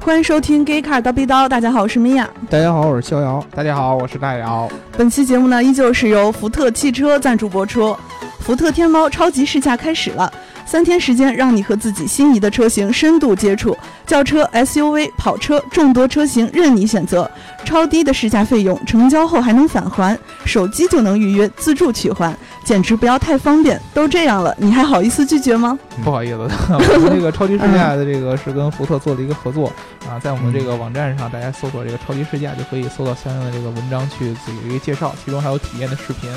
[0.00, 2.26] 欢迎收听《Gay Car 刀逼刀》，大家好，我是米娅。
[2.48, 3.44] 大家好，我是逍遥。
[3.54, 4.70] 大家好，我是大姚。
[4.96, 7.94] 本期节目呢，依旧是由福特汽车赞助播出。
[8.40, 10.32] 福特天猫超级试驾开始了，
[10.66, 17.30] 三天时间让你和自己心仪的车型深度接触，轿车、SUV、跑车众多车型任你选择，
[17.64, 22.36] 超低的试驾费用，成交后还能返还，手机就能预约自助取还，
[22.72, 23.78] 简直不要太方便。
[23.92, 25.78] 都这样了，你还好意思拒绝吗？
[26.02, 26.36] 不好意思，
[26.72, 29.70] 我们这个超级试驾的这个是跟福特做了一个合作
[30.08, 36.30] 啊，在我们这个网站上，大家搜索这个超级试驾就可以搜到相应的这个文章去有一个介绍，其中还有体验的视频。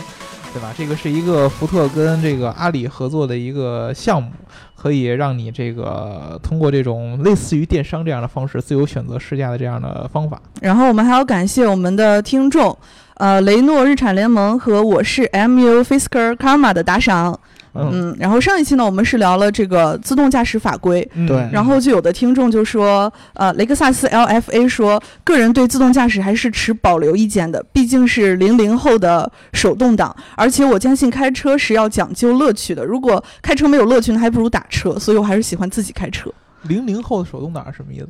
[0.53, 0.73] 对吧？
[0.77, 4.31] 这个是一个福特跟这个阿里合作的一个项目，
[4.73, 10.41] 可以让你这个通过这种类似于电商这样的方式，自由选择试驾的这样的方法。
[10.61, 12.77] 然后我们还要感谢我们的听众，
[13.15, 17.39] 呃，雷诺日产联盟和我是 MU Fisker Karma 的打赏。
[17.77, 36.31] 嗯，然后上一期呢，我们是聊了这个自动驾驶法规，对，然后就有的听众就说，呃，雷克萨斯 LFA 说，个人对自动驾驶还是持保留意见的，毕竟是零零后的手动挡，而且我坚信开车是要讲究乐趣的，如果开车没有乐趣，那还不如打车，所以我还是喜欢自己开车。
[36.61, 38.07] 零零后的手动挡是什么意思？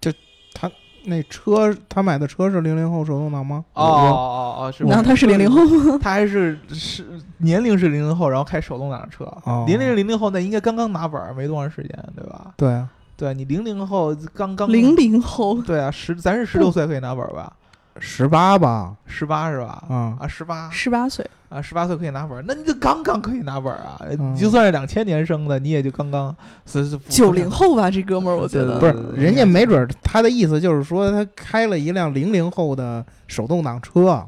[0.00, 0.12] 就
[0.52, 0.68] 他。
[1.06, 3.64] 那车他买的车是零零后手动挡吗？
[3.74, 4.84] 哦哦哦，是。
[4.84, 5.98] 然后他是零零后吗？
[6.02, 7.04] 他还是是
[7.38, 9.24] 年龄是零零后，然后开手动挡的车。
[9.66, 12.52] 零零零零后那应该刚刚拿本儿没多长时间，对吧？
[12.56, 17.52] 对啊，对你零零后刚刚零零后，对啊，十咱是十六岁可以拿本儿吧？
[18.00, 19.84] 十八吧，十八是吧？
[19.88, 24.00] 啊啊，十八，十八岁啊，十八岁可以拿本儿，那你就刚刚可以拿本儿啊！
[24.34, 26.34] 你就算是两千年生的，你也就刚刚
[26.66, 27.90] 是是九零后吧？
[27.90, 34.26] 这哥们儿，我觉得不是，人家没准他的意思就是说他开了一辆零零后的手动挡车。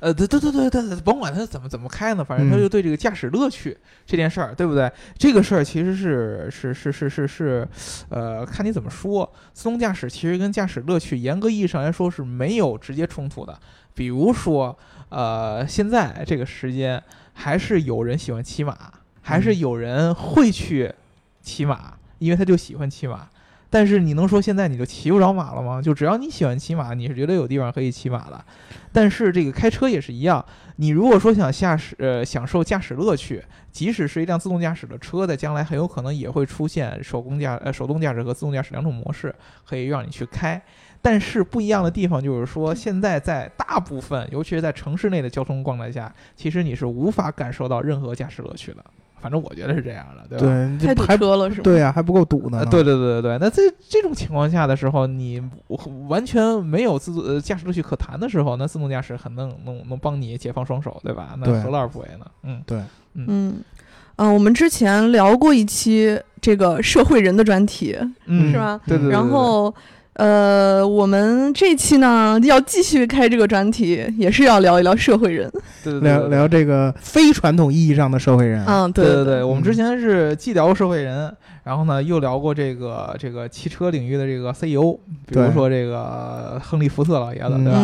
[0.00, 4.90] 呃，对对对对对，甭管他怎么怎么开呢，反正他就对这个驾驶乐趣这件事儿，对不对？
[5.18, 7.68] 这个事儿其实是是是是是是，
[8.08, 9.30] 呃，看你怎么说。
[9.52, 13.58] 自动驾驶其实跟驾驶乐趣严格意义上来说是没有直接冲突的。
[13.94, 14.78] 比如说，
[15.08, 17.02] 呃，现在这个时间
[17.32, 18.76] 还是有人喜欢骑马，
[19.22, 20.92] 还是有人会去
[21.42, 23.28] 骑马，因为他就喜欢骑马。
[23.70, 25.80] 但是你能说现在你就骑不着马了吗？
[25.82, 28.44] 就只要你喜欢骑马，你是绝对有地方可以骑马的。
[28.92, 30.42] 但是这个开车也是一样，
[30.76, 39.34] 你如果说想驾驶呃享受驾驶乐趣，即使是一辆自动驾驶的车，在将来很有可能也会出现手工驾呃手动驾驶和自动驾驶两种模式
[39.66, 40.60] 可以让你去开。
[41.00, 48.84] 但是不一样的地方就是说，现在在大部分，尤其是在城市内的交通状态下，其实你是无法感受到任何驾驶乐趣的。
[49.20, 50.78] 反正我觉得是这样的，对吧？
[51.06, 51.62] 太堵车了是吧？
[51.64, 52.64] 对呀，还不够堵呢。
[52.66, 53.38] 对对对对对。
[53.40, 55.42] 那在这种情况下的时候，你
[56.08, 61.36] 完全没有自呃驾驶乐趣可谈的时候，那自动驾驶很能能能帮你解放双手，对吧？
[61.38, 62.26] 那何乐而不为呢？
[62.42, 62.78] 嗯，对，
[63.14, 63.62] 嗯
[64.16, 67.96] 嗯，我们之前聊过一期这个社会人的专题，
[68.26, 68.80] 嗯是吧？
[68.86, 69.10] 对对。
[69.10, 69.74] 然后。
[70.18, 75.48] 呃，我们这期呢要继续开这个专题，也是要聊一聊社会人。
[75.84, 78.64] 对，聊聊这个非传统意义上的社会人。
[78.66, 87.72] 嗯，对对对，我们之前是既聊过社会人，然后呢又聊过这个这个汽车领域的这个 CEO，比如说这个亨利福特老爷子，对。
[87.72, 87.78] 吧？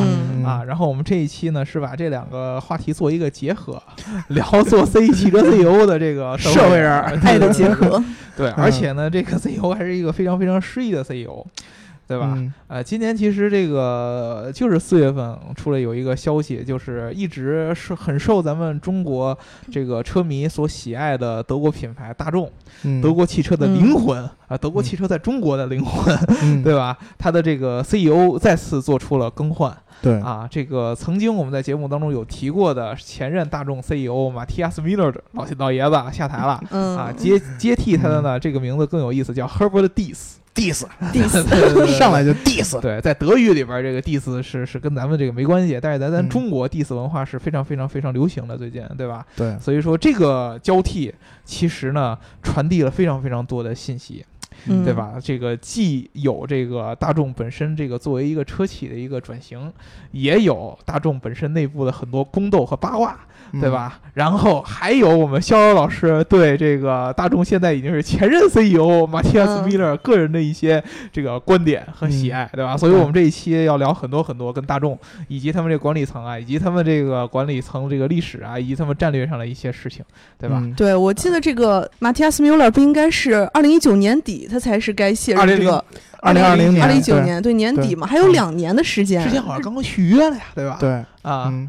[0.45, 3.81] 啊，然后我们这一期呢是把这两个话题做一个结合，
[4.31, 8.03] 聊做 C 汽车 CEO 的这个社会人，爱的结合。
[8.37, 11.47] 对，而且呢，这个 CEO 还是一个非常非常诗意的 CEO。
[12.07, 12.39] 对吧？
[12.69, 19.37] 呃，今年其实这个就是四月份出了有一个消息，就是一直是很受咱们中国
[19.71, 22.51] 这个车迷所喜爱的德国品牌大众，
[23.03, 26.97] 德国汽车的灵魂啊，德国汽车在中国的灵魂，对吧？
[27.19, 40.35] 它的这个 CEO 再次做出了更换，对啊，这个曾经我们在节目当中有提过的前任大众 CEO 马蒂亚斯·米勒老老爷子下台了，啊，接接替他的呢，这个名字更有意思，叫 Herbert Diess。
[40.55, 42.81] Diss，diss， 上来就 diss。
[42.81, 49.27] 对，在德语里边，这个 diss 是是跟咱们这个没关系，但是在咱中国 diss 文化是非常非常非常流行的，最近，对吧？
[49.37, 51.13] 对，所以说这个交替
[51.45, 54.25] 其实呢，传递了非常非常多的信息，
[54.85, 55.15] 对吧？
[55.23, 59.73] 这个既有这个大众本身这个作为一个车企的一个转型，
[60.13, 63.19] 也有大众本身内部的很多宫斗和八卦。
[63.61, 63.99] 对吧？
[64.15, 72.77] 然后还有我们逍遥老师对这个大众现在已经是前任 CEO 马蒂亚斯·米勒个人的一些这个观点和喜爱，对吧？
[72.77, 74.99] 所以我们这一期要聊很多很多跟大众
[75.29, 80.05] 以及他们这个管理层啊，以及他们这个管理层这个历史啊，以及他们战略上的一些事情，
[80.39, 80.63] 对吧？
[80.77, 85.85] 对，我记得这个马蒂亚斯·米勒不应该是二零一九年底他才是该卸任这个
[86.21, 90.77] 二零二零年二零一九年对年底嘛，还有两年的时间，之前好像刚刚续约了呀，对吧？
[90.79, 90.91] 对
[91.23, 91.47] 啊。
[91.49, 91.69] 嗯，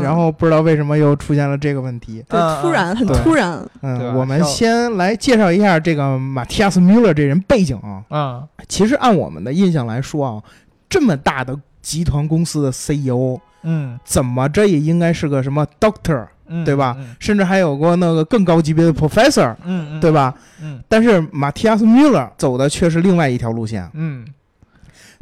[0.00, 2.24] 然后不知道为什么又出现了这个问题。
[2.28, 8.04] 对嗯突然很突然，嗯，我们先来介绍一下这个马蒂亚斯·穆勒这人背景啊。
[8.08, 10.42] 啊，其实按我们的印象来说啊，
[10.88, 13.98] 这么大的集团公司的 CEO，嗯。
[14.04, 16.94] 怎么着也应该是个什么 doctor，嗯，对吧？
[16.98, 17.16] 嗯。
[17.18, 20.34] 甚至还有过那个更高级别的 professor，嗯嗯，对吧？
[20.60, 20.80] 嗯。
[20.88, 23.90] 但是马蒂亚斯·穆勒走的却是另外一条路线。
[23.94, 24.24] 嗯。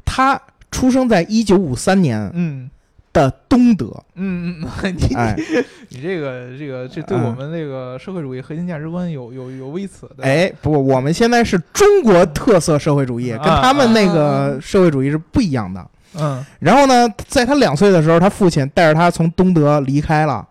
[0.05, 0.41] 他
[0.71, 2.31] 出生在一九五三年。
[2.35, 2.69] 嗯
[3.13, 5.37] 的东德，嗯嗯， 你哎。
[5.89, 7.25] 你这个这个这对嗯。
[7.25, 15.85] 我们那个社会主义核心价值观有有有微词的，哎，不，我们现在是中国特色社会主义，啊跟他们那啊个社会主义是不一样的。
[16.19, 16.45] 嗯。
[16.61, 20.47] 然后呢，在他两岁的时候，他父亲带着他从东德离开了，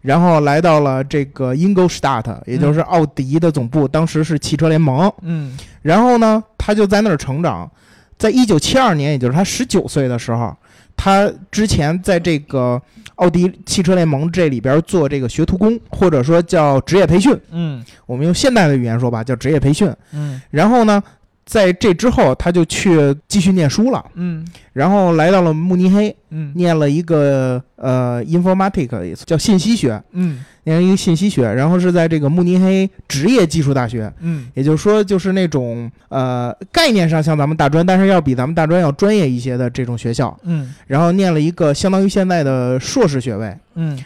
[0.00, 5.12] 然后来到了这个 Ingolstadt，也就是奥迪的总部，当时是汽车联盟。
[5.22, 5.56] 嗯。
[5.82, 7.70] 然后呢，他就在那儿成长。
[8.18, 10.54] 在一九七二年，也就是他十九岁的时候，
[11.02, 12.78] 他之前在这个
[13.14, 17.34] 奥迪汽车联盟这里边做这个学徒工，或者说叫职业培训。
[17.50, 19.90] 嗯我们用现代的语言说吧，叫职业培训。
[20.12, 21.02] 嗯然后呢，
[21.50, 24.46] 在这之后，他就去继续念书了，嗯。
[24.72, 26.52] 然后来到了慕尼黑，嗯。
[26.54, 34.46] 念了一个呃 informatic 叫信息学，嗯念了一个信息学，然后是在这个慕尼黑职业技术大学，嗯。
[34.54, 40.72] 也就是说就是那种呃概念上像咱们大专，但是要比咱们大专要专业一些的这种学校，嗯。
[40.86, 43.98] 然后念了一个相当于现在的硕士学位，嗯。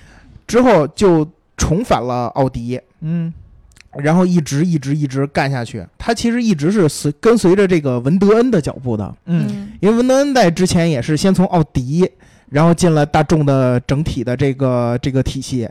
[0.47, 2.81] 之后就重返了奥迪。
[3.03, 3.31] 嗯
[3.99, 12.11] 然后一直一直一直干下去，他其实一直是随跟随着这个文德恩的脚步的，嗯因为文德恩在之前也是先从奥迪，
[12.51, 15.69] 然后进了大众的整体的这个这个体系，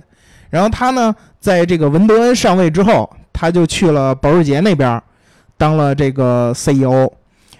[0.49, 5.01] 然后他呢，在这个文德恩上位之后，他就去了保时捷那边，
[5.57, 7.11] 当了这个 CEO，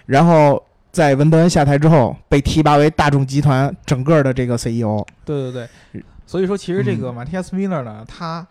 [0.06, 0.62] 然后
[0.92, 5.06] 在文德恩下台之后，被提拔为大众集团整个的这个 E CEO。
[5.26, 7.16] 对对对，所以说其实这个嗯。
[7.16, 8.46] 马蒂亚斯·米勒呢，他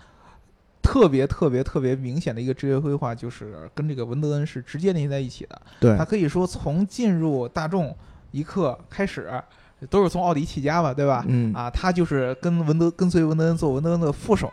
[0.83, 5.63] 特别特别特别明显的一个职业规划，就是跟这个文德恩是直接联系在一起的。
[5.81, 7.97] 对他可以说从进入大众
[8.33, 9.31] 一刻开始，
[9.89, 11.25] 都是从奥迪起家吧，对吧？
[11.29, 14.53] 嗯，啊，他就是跟文德跟随文德恩做文德恩的副手，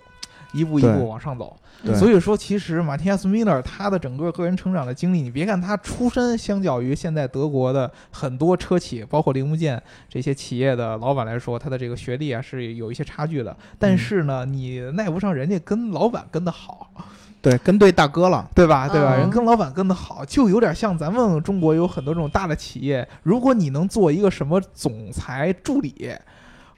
[0.53, 1.55] 一步一步往上走。
[1.95, 13.55] 所以说，其实马蒂亚斯·米勒他的整个个人成长的经历，你别看他出身相较于现在德国的很多车企，包括零部件这些企业的老板来说，他的这个学历啊是有一些差距的。
[13.77, 16.91] 但嗯是呢，你奈不上人家跟老板跟得好，
[17.41, 18.45] 对，跟对大哥了。
[18.53, 18.89] 对吧？
[18.89, 19.15] 对吧？
[19.15, 26.13] 嗯人跟老板跟得好，就有点像咱们中国有很多这种大的企业，如果你能做一个什么总裁助理。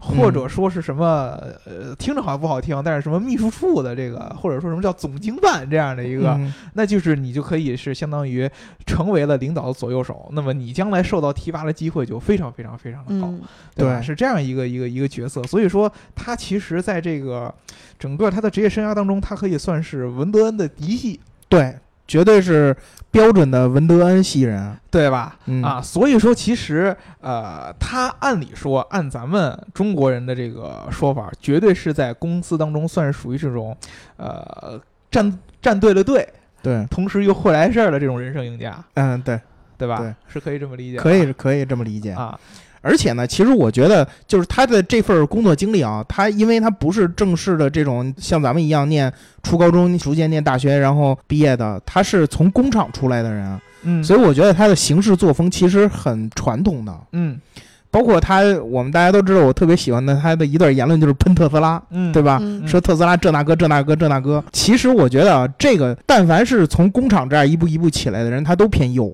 [0.02, 6.52] 或者说是什么，呃，听着好像不好听，但是什么秘书处的这个，或者说什么叫总经办这样的一个，嗯。
[6.74, 8.50] 那就是你就可以是相当于
[8.86, 13.42] 成为了领导的左右手，那么你将来受到提拔的机会就非常非常非常的高，嗯
[13.76, 14.00] 对吧？
[14.00, 17.54] 对是这样一个一个一个角色，所以说他其实在这个
[18.00, 21.78] 整个他的职业生涯当中，他可以算是文德恩的嫡系，对，
[22.12, 22.76] 绝对是
[23.10, 24.76] 标准的文德恩系人。
[24.92, 25.38] 对吧？
[25.46, 33.74] 嗯啊，所以说其实呃，他按理说按咱们中国人的这个说法，绝对是在公司当中算是属于这种
[34.18, 34.78] 呃
[35.10, 36.28] 站站对了队，
[36.62, 38.84] 对，同时又会来事儿的这种人生赢家。
[38.96, 39.40] 嗯，对，
[39.78, 40.00] 对吧？
[40.00, 42.12] 对是可以这么理解，可以可以这么理解。
[42.12, 42.38] 啊，
[42.82, 49.12] 而且呢，其实我觉得，就是他的这份工作经历啊，他因为他不是正式的这种像咱们一样念
[49.44, 56.94] 初高中、逐渐念大学，然后毕业的，他是从工厂出来的人，嗯，所以我觉得他的行事作风其实很传统的。
[57.12, 57.40] 嗯
[57.92, 62.40] 包括他，我们大家都知道，我特别喜欢的他的一段言论就是喷特斯拉，嗯，对吧？
[62.42, 69.14] 嗯说特斯拉这那个这那个这那个，其实我觉得啊，这个但凡是从工厂这样一步一步起来的人，他都偏右。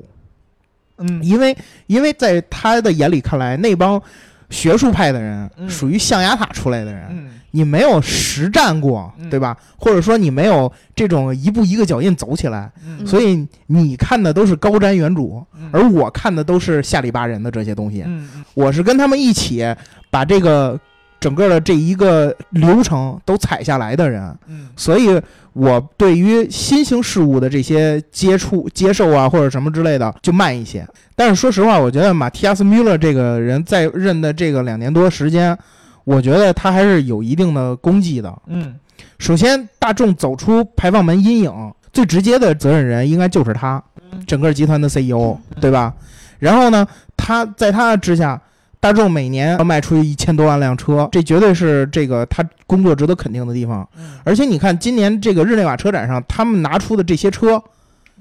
[0.98, 1.56] 嗯因为
[1.88, 4.02] 因为在他的眼里看来，那帮
[4.50, 9.58] 学术派的人嗯属于象牙塔出来的人，嗯你没有实战过，嗯对吧？
[9.78, 18.06] 或者说你没有这种一步一个脚印走起来，嗯，所以你看的都是高瞻远瞩，嗯而我看的都是下里巴人的这些东西。
[18.54, 19.66] 我是跟他们一起
[20.12, 20.80] 把这个
[21.20, 25.22] 整个的这一个流程都踩下来的人，嗯所以
[25.54, 30.88] 我对于新兴事物的这些接触、接受啊，或者什么之类的，就慢一些。
[31.16, 35.58] 但是说实话，我觉得马蒂亚斯·穆勒这个人在任的这个两年多时间，
[36.04, 38.34] 我觉得他还是有一定的功绩的。
[38.48, 38.76] 嗯
[39.18, 45.92] 首先，大众走出排放门阴影，最直接的责任人应该就是他，嗯整个集团的 CEO，对吧？
[46.38, 48.40] 然后呢，他在他之下，
[48.80, 53.88] 大众每年要卖出一千多万辆车，这绝对是这个他工作值得肯定的地方。
[53.98, 57.62] 嗯而且你看，今年这个日内瓦车展上，他们拿出的这些车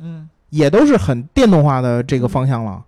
[0.01, 2.83] 嗯也都是很电动化的这个方向了。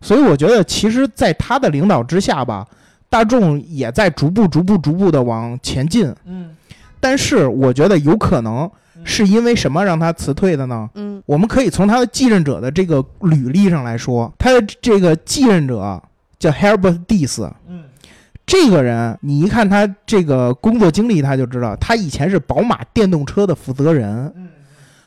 [0.00, 2.66] 所以我觉得，其实，在他的领导之下吧，
[3.10, 6.10] 大众也在逐步、逐步、逐步的往前进。
[6.24, 6.56] 嗯，
[6.98, 8.70] 但是我觉得有可能
[9.04, 10.88] 是因为什么让他辞退的呢？
[10.94, 16.02] 嗯我们可以从他的继任者的这个履历上来说，他的这个继任者
[16.40, 17.48] 叫 Herbert Diess。
[17.68, 17.84] 嗯
[18.44, 24.48] 这个人，你一看他这个工作经历，他就知道他以前是宝马电动车的负责人，嗯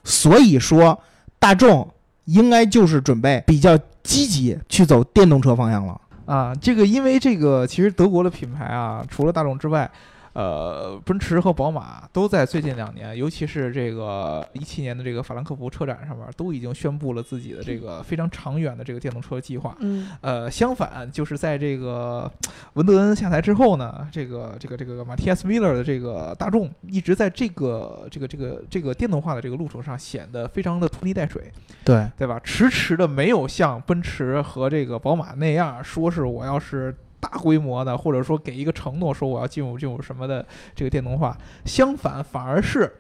[0.06, 0.98] 所以说
[1.40, 1.86] 大众
[2.24, 6.00] 应该就是准备比较积极去走电动车方向了。
[6.26, 9.92] 啊，这个因为这个其实德国的品牌啊，除了大众之外。
[10.34, 19.78] 呃，奔驰和宝马都在最近两年，尤其是这个一七年的这个法兰克福车展上面，都已经宣布了自己的这个非常长远的这个电动车计划。
[19.80, 22.32] 嗯呃，相反，就是在这个
[22.74, 31.52] 文德恩下台之后呢，这个这个这个马蒂亚斯·米勒的这个大众一直在这个这个这个这个电动化的这个路程上显得非常的拖泥带水，
[31.86, 32.40] 对，对吧？
[32.44, 36.96] 迟迟的没有像奔驰和这个宝马那样说是我要是。
[37.24, 42.92] 大规模的，或者说给一个承诺，说我要进入进入什么的这个电动化，相反，反而是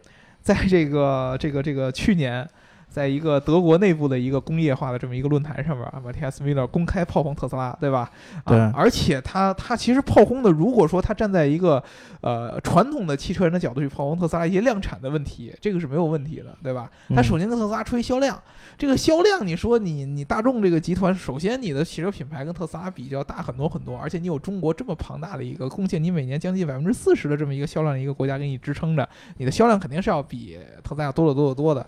[0.41, 2.49] 在这个这个这个去年，
[2.93, 8.07] 在一个德国内部的一个工业化的这么一个论坛上面啊，马蒂亚斯·米勒公开炮轰特斯拉，对吧？
[8.45, 11.83] 对啊，而且他他其实炮轰的，如果说他站在一个
[12.21, 16.87] 呃传统的汽车人的角度去炮轰特斯拉一些量产的问题，这个是没有问题的，对吧？
[17.09, 18.39] 他嗯首先跟特斯拉吹销量，
[18.77, 31.83] 这个销量，你说你你大众这个集团，首先你的汽车品牌跟特斯拉比较大很多很多，而且你有中国这么庞大的一个贡献，你每年将近百分之四十的这么一个销量的一个国家给你支撑着，你的销量肯定是要比特斯拉要多得多得多的。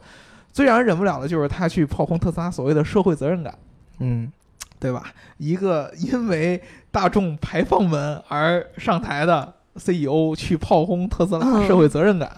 [0.55, 3.53] 最让人忍不了的就是他去炮轰特斯拉所谓的社会责任感。
[3.99, 4.31] 嗯，
[4.79, 5.11] 对吧？
[5.37, 12.31] 一个因为大众排放门而上台的 CEO 去炮轰特斯拉嗯社会责任感，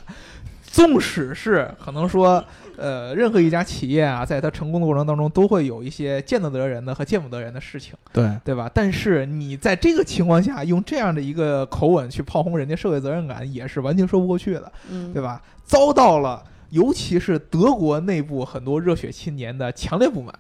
[0.64, 2.44] 纵使是可能说，
[2.76, 8.68] 呃，任何一家企业啊，在它成功的过程当中，都会有一些见得得人的和见不得人的事情，对，对吧？
[8.74, 14.72] 但是你在这个情况下用这样的一个口吻去炮轰人家社会责任感，也是完全说不过去的。
[14.90, 15.40] 嗯，对吧？
[15.64, 20.34] 遭到了尤其是德国内部很多热血青年的强烈不满，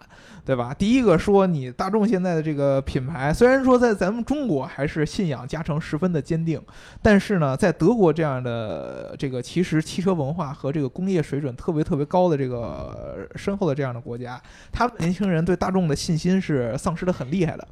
[0.45, 0.73] 对吧？
[0.73, 6.61] 第一个说你大众现在的这个品牌，虽然说在咱们中国还是信仰加成十分的坚定，
[7.01, 14.41] 但是呢，在德国这样的这个其实汽车文化和这个工业水准特别特别高的这个深厚的这样的国家，
[14.71, 17.67] 他们年轻人对大众的信心是丧失的很厉害的。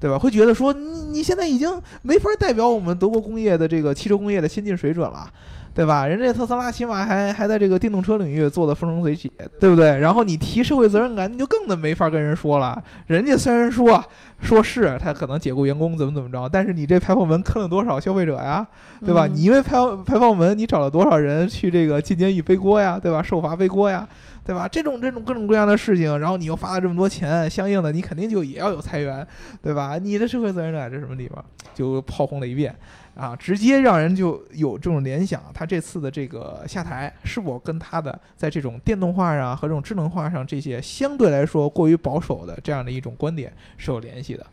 [0.00, 0.18] 对吧？
[0.18, 5.32] 会觉得说你你现在已经没法代表我们德国工业的这个汽车工业的先进水准了，
[5.74, 6.06] 对吧？
[6.06, 9.98] 人家特斯拉起码还还在这个电动车领域做的风生水起，对不对？
[9.98, 12.82] 然后你提社会责任感，你就更的没法跟人说了。
[13.06, 14.04] 人家虽然说
[14.40, 18.66] 说是他可能解雇员工怎么怎么着，但是你这排放门坑了多少消费者呀，
[19.04, 19.26] 对吧？
[19.26, 23.22] 嗯你因为排排放门，你找了多少人去这个进监狱背锅呀，对吧？
[23.22, 24.06] 受罚背锅呀。
[24.44, 24.66] 对吧？
[24.66, 29.26] 这种这种各种各样的事情，然后你又花了这么多钱，相应的你肯定就也要有裁员，
[29.62, 29.98] 对吧？
[29.98, 31.44] 你的社会责任感这什么地方？
[31.74, 32.74] 就炮轰了一遍，
[33.14, 44.46] 啊，直接让人就有这种联想，他这次的这个下台是否跟他的在这种电动化上和这种智能化上这些相对来说过于保守的这样的一种观点是有联系的。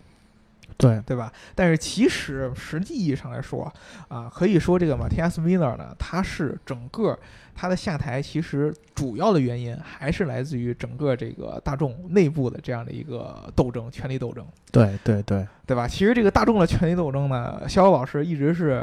[0.80, 1.30] 对，对吧？
[1.54, 3.72] 但是其实实际意义上来说，
[4.08, 7.20] 啊，可以说这个马蒂亚斯·米勒呢，他是整个
[7.54, 14.46] 他的下台，其实主要的原因还是来自于整个这个大众内部的这样的一个斗争，权力斗争。
[14.72, 15.86] 对，对，对，对吧？
[15.86, 18.82] 其实这个大众的权力斗争呢，逍遥老师一直是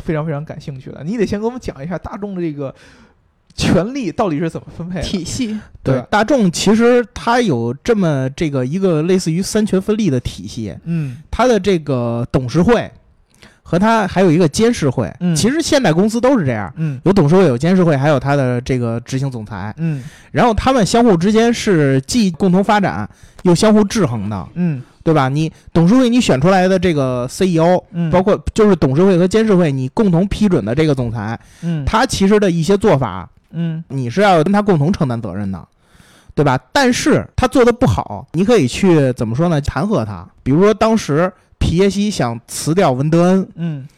[0.00, 1.04] 非常非常感兴趣的。
[1.04, 2.74] 你得先给我们讲一下大众的这个
[3.58, 5.02] 权力到底是怎么分配的。
[5.02, 12.90] 体系，对大众其实它有这么这个一个类似于三权分立的体系，嗯它的这个董事会
[13.62, 15.12] 和它还有一个监事会。
[15.20, 19.74] 嗯其实现代公司都是这样，嗯有董事会，有监事会，还有它的这个执行总裁。
[19.76, 23.08] 嗯然后他们相互之间是既共同发展
[23.42, 25.28] 又相互制衡的，嗯对吧？
[25.30, 35.66] 你董事会你选出来的这个 CEO，嗯，包括就是董事会和监事会你共同批准的这个总裁，嗯他其实的一些做法，嗯你是要跟他共同承担责任的，
[36.34, 36.58] 对吧？
[36.72, 39.60] 但是他做的不好，你可以去怎么说呢？
[39.60, 40.26] 弹劾他。
[40.42, 43.88] 比如说当时皮耶西想辞掉文德恩，嗯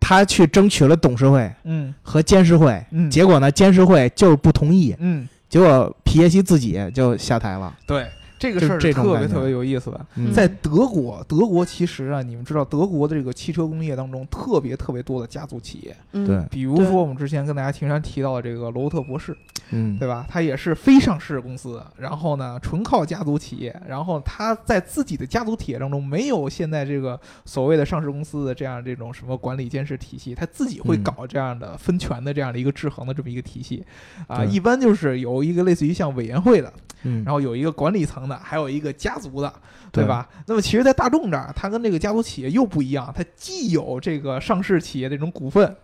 [0.00, 7.74] 他去争取了董事会嗯和监事会，嗯，结果呢，监事会就是不同意，嗯结果皮耶西自己就下台了。
[7.86, 8.06] 对。
[8.46, 10.32] 这个事儿特别特别有意思的，嗯。
[10.32, 16.26] 在德国，德国其实啊，你们知道，德国的这个汽车工业当中特别特别多的家族企业，嗯。
[16.26, 19.36] 对，比如说我们之前跟大家经常提到的这个罗伯特博士，
[19.70, 20.26] 嗯，对吧？
[20.28, 31.02] 他也是非上市公司，然后呢，纯靠家族企业，然后他在自己的家族企业当中没有现在这个所谓的上市公司的这样这种什么管理监视体系，他自己会嗯。
[31.06, 33.84] 搞这样的分权的这样的一个制衡的这么一个体系，
[34.26, 36.72] 啊，一般就是有一个类似于像委员会的，
[37.04, 39.52] 嗯，然后有一个管理层的，的，还有一个家族的，
[39.90, 40.28] 对吧？
[40.46, 45.74] 那么其实，在大众这儿，它跟这个家族企业又不一样，它既有这个上市企业这种股份，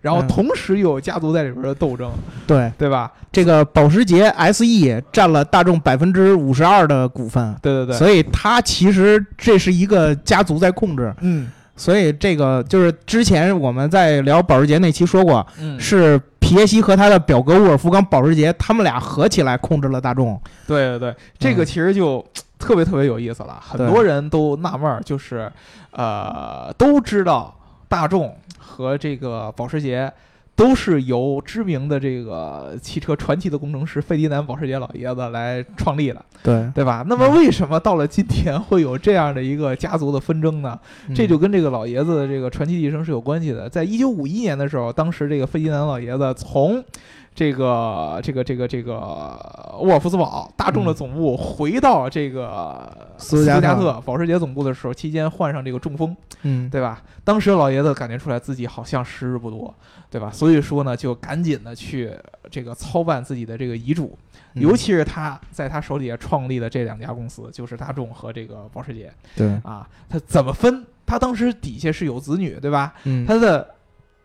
[0.00, 2.10] 然后嗯同时又有家族在里边的斗争，
[2.46, 3.12] 对，对吧？
[3.30, 11.14] 这个保时捷 SE 占了大众百分之五十二的股份，对对对，所以它其实这是一个家族在控制。
[11.20, 20.38] 嗯所以这个就是之前我们在聊保时捷那期说过，嗯，是皮耶希和他的表哥沃尔夫冈保时捷，他们俩合起来控制了大众。
[20.66, 22.22] 对对对，这个其实就
[22.58, 25.50] 特别特别有意思了，很多人都纳闷儿，就是
[25.92, 27.56] 呃都知道
[27.88, 30.12] 大众和这个保时捷。
[30.58, 37.04] 都是由知名的这个汽车传奇的工程师费迪南保时捷老爷子来创立的，对，对吧？
[37.08, 40.76] 那么为什么到了今天会有这样的一个家族的纷争呢？
[41.14, 43.68] 这就跟这个老爷子的这个传奇一生是有关系的。
[43.68, 46.82] 在一九五一年的时候，当时这个费迪南老爷子从
[47.38, 48.92] 这个这个这个这个
[49.78, 57.00] 沃尔夫斯堡大众的总部回到这个斯斯图加特特保时捷总部的时候，期间患上这个中风，嗯，对吧？
[57.22, 59.72] 当时老爷子感觉出来自己好像时日不多，
[60.10, 60.32] 对吧？
[60.32, 62.12] 所以说呢，就赶紧的去
[62.50, 64.18] 这个操办自己的这个遗嘱，
[64.54, 69.88] 嗯尤其是他在他手底下创立的这两家公司，就是大众和这个保时捷对，啊。
[70.08, 70.84] 他怎么分？
[71.06, 72.94] 他当时底下是有子女，对吧？
[73.04, 73.76] 嗯，他的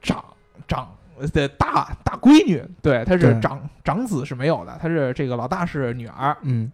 [0.02, 0.26] 长
[0.68, 0.92] 长
[1.34, 6.72] 的大大闺女，对，她是长长子是没有的，她是这个老大是女儿嗯，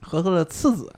[0.00, 0.92] 和他的次子，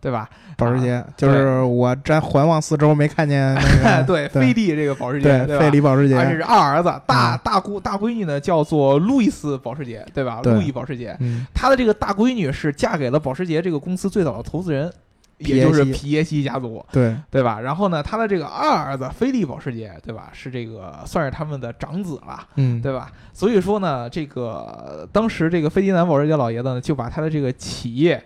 [0.00, 0.28] 对吧？
[0.56, 4.42] 保时捷啊就是我在环望四周没看见那个 对，对。
[4.42, 7.40] 飞利这个保时捷，费里保时捷，而且是二儿子，大嗯。
[7.44, 10.40] 大姑大闺女呢叫做路易斯保时捷，对吧？
[10.42, 14.90] 对路易保时捷，嗯，她的这个大闺女是嫁给了保时捷这个公司最早的投资人，
[15.38, 17.60] 也就是皮耶西家族，对，对吧？
[17.60, 20.30] 然后呢，他的这个二儿子菲利保时捷，对吧？
[20.32, 22.48] 是这个算是他们的长子了。
[22.54, 23.12] 嗯，对吧？
[23.34, 28.24] 所以说呢，这个当时这个费迪南保时捷老爷子呢，就把他的这个企业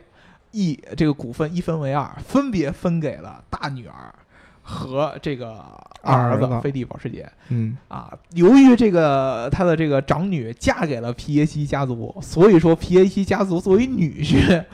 [0.52, 4.14] 一这个股份一分为二，分别分给了大女儿
[4.62, 5.64] 和这个
[6.02, 8.16] 二儿子子菲利保时捷嗯，啊。
[8.34, 14.64] 由于这个他的这个长女嫁给了皮耶西家族，所以说皮耶西家族作为女婿，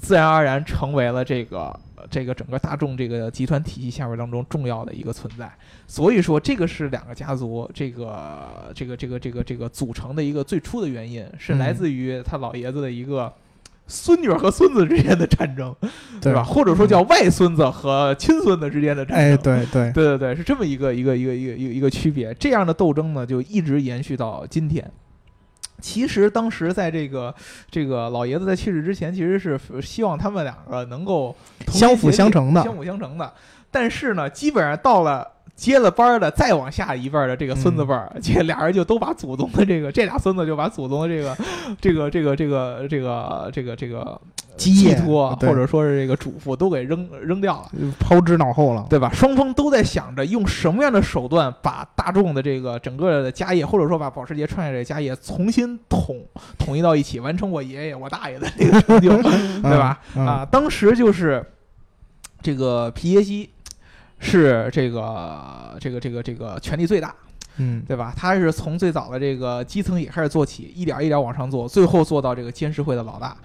[0.00, 1.78] 自然而然成为了这个。
[2.10, 5.48] 这个整个大众这个集团体系下面当中重要的一个存在，
[5.86, 13.30] 所以说这个是两个家族这个这个这个这个这个组成的一个最初的原因，是嗯来自于他老爷子的一个
[13.86, 15.76] 孙女儿和孙子之间的战争，
[16.22, 16.42] 对吧？？
[16.42, 19.34] 或者说叫外孙子和亲孙子之间的战争。
[19.34, 22.32] 哎，对对，对对对，是这么一个一个一个一个一个一个区别。
[22.34, 24.90] 这样的斗争呢，就一直延续到今天。
[25.80, 27.34] 其实当时在这个
[27.70, 31.34] 这个老爷子在去世之前，其实是希望他们两个能够
[31.68, 33.32] 相辅相成的相辅相成的。
[33.70, 41.36] 但是呢，基本上到了接了班儿的再往下一辈儿的这个孙子辈儿，这俩人就都把祖宗的这个这俩孙子就把祖宗的这个
[41.80, 44.20] 这个这个这个这个这个这个
[44.60, 47.70] 寄托或者说是这个嘱咐都给扔扔掉了。
[47.98, 48.86] 抛之脑后了。
[48.90, 49.10] 对吧？
[49.14, 56.22] 双方都在想着用什么样的手段把大众的这个整个的家业，或者说把保时捷创业这个家业重新统
[56.58, 60.00] 统一到一起，完成我爷爷我大爷的这个成就，对吧？
[60.16, 60.26] 嗯？
[60.26, 61.44] 啊，当时就是
[62.42, 63.50] 这个皮耶西
[64.18, 67.14] 是这个这个这个这个权力最大，
[67.58, 68.12] 嗯，对吧？
[68.16, 73.36] 他是从最早的这个基层也开始做起，一点儿一点儿往上做，最后做到这个监事会的老大。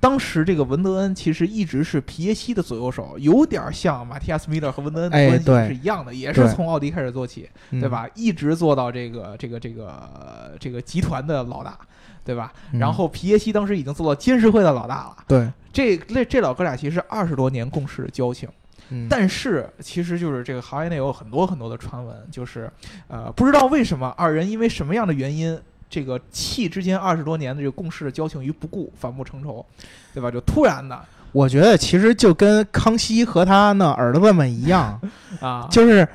[0.00, 7.88] 当时这个文德恩其实一直是皮耶西的左右手，有点像马蒂亚斯米勒和文德恩的哎关系对是一样的，也是从奥迪开始做起，嗯对？
[7.88, 8.06] 吧？
[8.14, 11.78] 一直做到这个这个这个呃这个集团的老大，
[12.24, 12.52] 对吧？
[12.72, 15.16] 嗯然后皮耶西当时已经做到监事会的老大了。
[15.26, 18.48] 对，这这这老哥俩其实二十多年共事的交情，
[18.90, 22.70] 嗯但是其实就是这个行业内有很多很多的传闻，就是
[23.08, 29.64] 呃不知道为什么二人因为什么样的原因，这个弃之间二十多年的这个共事的交情于不顾，反目成仇，
[30.12, 30.30] 对吧？
[30.30, 30.98] 就突然的
[31.32, 34.98] 我觉得其实就跟康熙和他那儿子们一样，
[35.40, 36.06] 啊，就是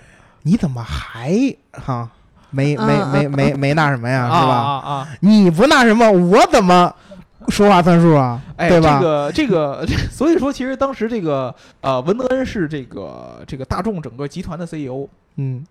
[0.43, 1.33] 你怎么还
[1.71, 2.09] 哈
[2.49, 4.53] 没没嗯没没没那什么呀，啊是吧？
[4.53, 5.07] 啊啊！
[5.21, 6.93] 你不那什么，我怎么
[7.49, 8.41] 说话算数啊？
[8.55, 8.99] 哎，对吧？
[8.99, 15.65] 这个这个， 所以说其实当时这个呃文德恩是这个这个大众整个集团的 CEO，嗯，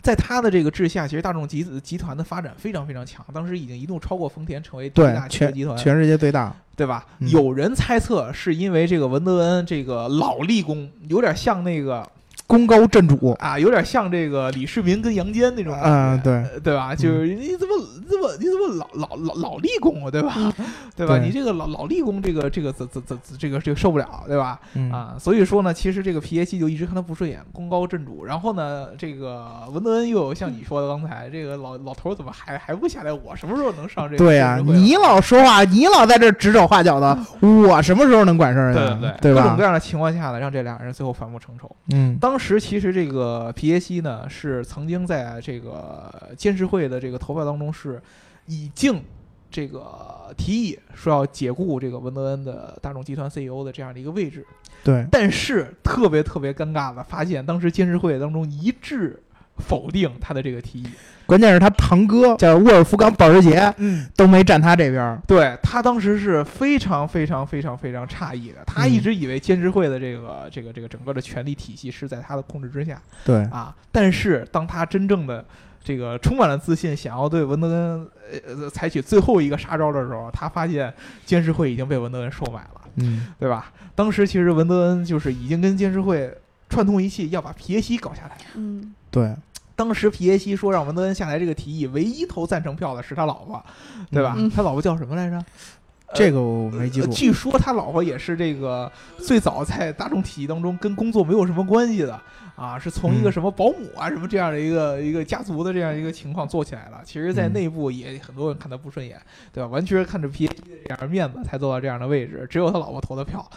[0.00, 5.76] 在他的这个治下，其实大众集集团的发展非常非常强，当时已经一度超过丰田，成为第一对大，全集团。
[5.76, 6.54] 全世界最大。
[6.76, 7.04] 对吧？
[7.18, 12.08] 嗯有人猜测是因为这个文德恩这个老立功，有点像那个
[12.46, 16.94] 功高震主，啊，有点像这个李世民跟杨坚那种嗯，对，呃对吧？
[16.94, 17.74] 就是你怎么
[18.08, 20.34] 这么你怎么老老老老立功啊，对吧？
[20.96, 21.18] 对吧？
[21.18, 24.58] 对你这个老老立功，这个这个怎怎怎这个这个受不了，对吧？
[24.74, 28.24] 嗯啊，所以说呢，其实这个皮耶希就一直看他不顺眼，功高震主。
[28.24, 33.12] 然后呢，这个文德恩又有像你说的刚才这个老老头儿怎么还还不下来？
[33.12, 34.24] 我什么时候能上这个？
[34.24, 38.98] 对呀、你老说话，你老在这指手画脚的， 我什么时候能管事儿呢？
[39.00, 39.62] 对对对吧各种各？
[39.62, 41.70] 样的情况下呢，让这俩人最后反目成仇。
[41.92, 47.97] 嗯，当时其实这个皮耶希呢，是曾经在这个监事会的这个投票当中是
[48.46, 49.02] 已经
[49.50, 54.44] 这个提议说要解雇这个文德恩的大众集团 CEO 的这样的一个位置，
[54.84, 59.22] 对，但是特别特别尴尬的发现，当时监事会当中一致
[59.56, 60.86] 否定他的这个提议。
[61.26, 65.20] 关键是他堂哥叫沃尔夫冈·保时捷嗯，都没站他这边儿。
[65.26, 73.02] 对他当时是非常非常非常非常诧异的，他嗯一直以为监事会的这个这个这个整个的权力体系是在他的控制之下。
[73.26, 75.44] 对，啊，但是当他真正的
[75.88, 78.06] 这个充满了自信，想要对文德恩
[78.46, 80.92] 呃采取最后一个杀招的时候，他发现
[81.24, 83.72] 监事会已经被文德恩收买了，嗯，对吧？
[83.94, 86.30] 当时其实文德恩就是已经跟监事会
[86.68, 88.36] 串通一气，要把皮耶西搞下来。
[88.54, 89.34] 嗯对，
[89.74, 93.64] 当时皮耶西说让文德恩下台这个提议，唯一投赞成票的是他老婆，
[94.10, 94.34] 对吧？
[94.36, 95.42] 嗯他老婆叫什么来着？
[96.14, 97.06] 这个我没记住。
[97.06, 102.20] 呃据说他老婆也是这个最早在大众体系当中跟工作没有什么关系的
[102.58, 107.00] 啊，是从一个嗯什么保姆啊、什么这样的一个一个家族的这样一个情况做起来了。
[107.04, 109.16] 其实，在嗯内部也很多人看他不顺眼，
[109.52, 109.68] 对吧？
[109.68, 110.44] 完全是看着这
[110.88, 113.48] 样的面子才做到这样的位置，只有他老婆投的票。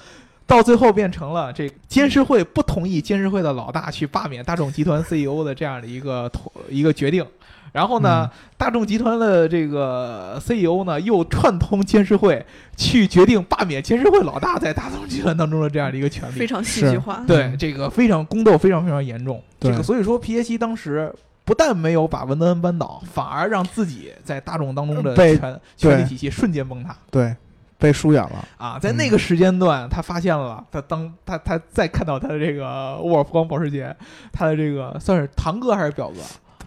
[0.48, 7.26] 到最后变成了这监事会不同意监事会的老大去罢免大众集团 CEO 的这样的一个投一个决定，
[7.72, 16.40] 然后呢，大众集团的这个 CEO 呢又串通监事会去决定罢免监事会老大在大众集团当中的这样的一个权利。
[16.40, 17.24] 非常戏剧化。
[17.28, 19.42] 对嗯这个非常宫斗非常非常严重。
[19.60, 21.14] 这对个所以说皮耶希当时。
[21.44, 26.96] 不但没有把文德恩扳倒，反而让自己在大众当中的权权力体系瞬间崩塌。
[27.10, 27.36] 对，
[27.80, 28.48] 被疏远了。
[28.58, 33.94] 啊，在嗯那个时间段，他发现了，他当他他再看到他的这个沃尔夫冈保时捷，
[34.32, 36.22] 他的这个算是堂哥还是表哥，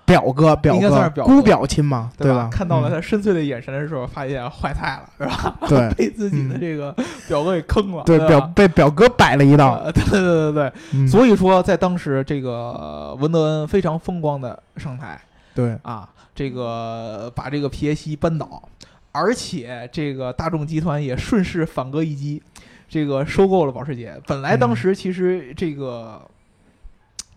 [0.06, 2.30] 表哥，表哥，表姑表亲嘛，对？
[2.32, 2.48] 吧？
[2.52, 5.56] 看到了嗯他深邃的眼神的时候，发现坏菜了，是吧？
[5.68, 6.94] 对 被自己的嗯这个
[7.26, 9.74] 表哥给坑了，对表被表哥摆了一道。
[9.74, 15.20] 呃对对对对对，嗯所以说在当时这个文德恩非常风光的上台
[15.54, 18.62] 对，啊，这个把这个皮耶西扳倒，
[19.12, 22.42] 而且这个大众集团也顺势反戈一击，
[22.88, 24.20] 这个收购了保时捷。
[24.26, 26.20] 本来当嗯时其实这个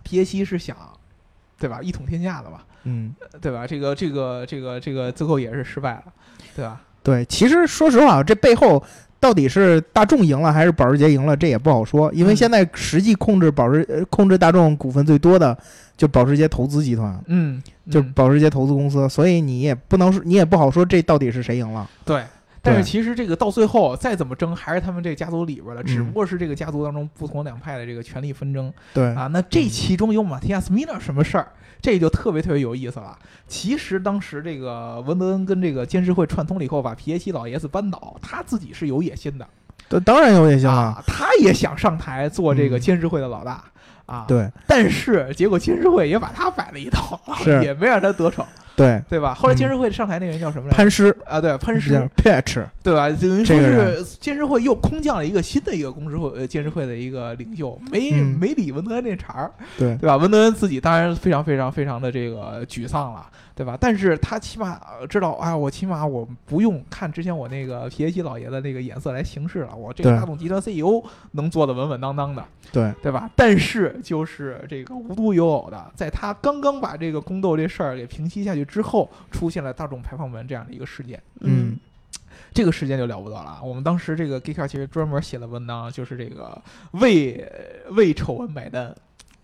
[0.04, 0.76] 皮耶西是想，
[1.60, 3.66] 对吧，一统天下的吧，嗯，对吧？
[3.66, 6.04] 这个这个这个这个最后也是失败了，
[6.56, 6.82] 对吧？
[7.04, 7.26] 对。
[7.26, 8.84] 其实说实话，这背后
[9.20, 15.58] 到底是大众赢了还是保时捷赢了，这也不好说，因为嗯现在实际控制保时呃控制大众股份最多的
[15.96, 21.90] 就保时捷投资集团，嗯，就是保时捷投资公司，所以你也不能说，你也不好说这到底是谁赢了。
[22.06, 22.24] 对。
[22.62, 28.74] 但是其实这个到最后再怎么争，还是他们这个家族里边的，只嗯不过是这个家族当中不同两派的这个权力纷争。
[28.94, 31.48] 对，啊，那这其中有马蒂亚斯米勒什么事儿？
[31.80, 33.18] 这就特别特别有意思了。
[33.48, 39.48] 其实当时这个文德恩跟这个监事会串通了以后，把皮耶西老爷子扳倒，他自己是有野心的
[39.88, 40.74] 对当然有野心了。
[40.74, 43.64] 啊，他也想上台做这个嗯监事会的老大
[44.08, 48.44] 啊。，对但是结果监事会也把他摆了一道，是也没让他得逞，
[48.78, 49.34] 对，对吧？
[49.34, 50.78] 后来嗯监事会上台那个人叫什么来着？
[50.78, 53.10] 潘师啊，对，潘是这样石，Patch，对吧？
[53.10, 59.52] 等于说是监事会又空降了一个新的一个公知会呃监事会的一个领袖，没、嗯没理文德恩那茬儿。
[59.78, 60.16] 对对吧？
[60.16, 63.76] 文德恩自己当然非常非常非常的这个沮丧了，对吧？
[63.82, 73.28] 但是他起码呃知道，啊，我起码我不用看之前我那个皮耶希老爷的那个眼色来行事了，我这个对大众集团 CEO 能做的稳稳当当的，对，对吧？
[73.36, 81.22] 但是就是这个无独有偶的，在他刚刚把这个宫斗这事儿给平息下去之后，出现了大众排放门这样的一个事件。
[81.40, 81.78] 嗯，
[82.54, 83.60] 这个事件就了不得了。
[83.64, 87.50] 我们当时这个 Geek 其实专门写了文章，就是这个为
[87.92, 88.94] 为丑闻买单。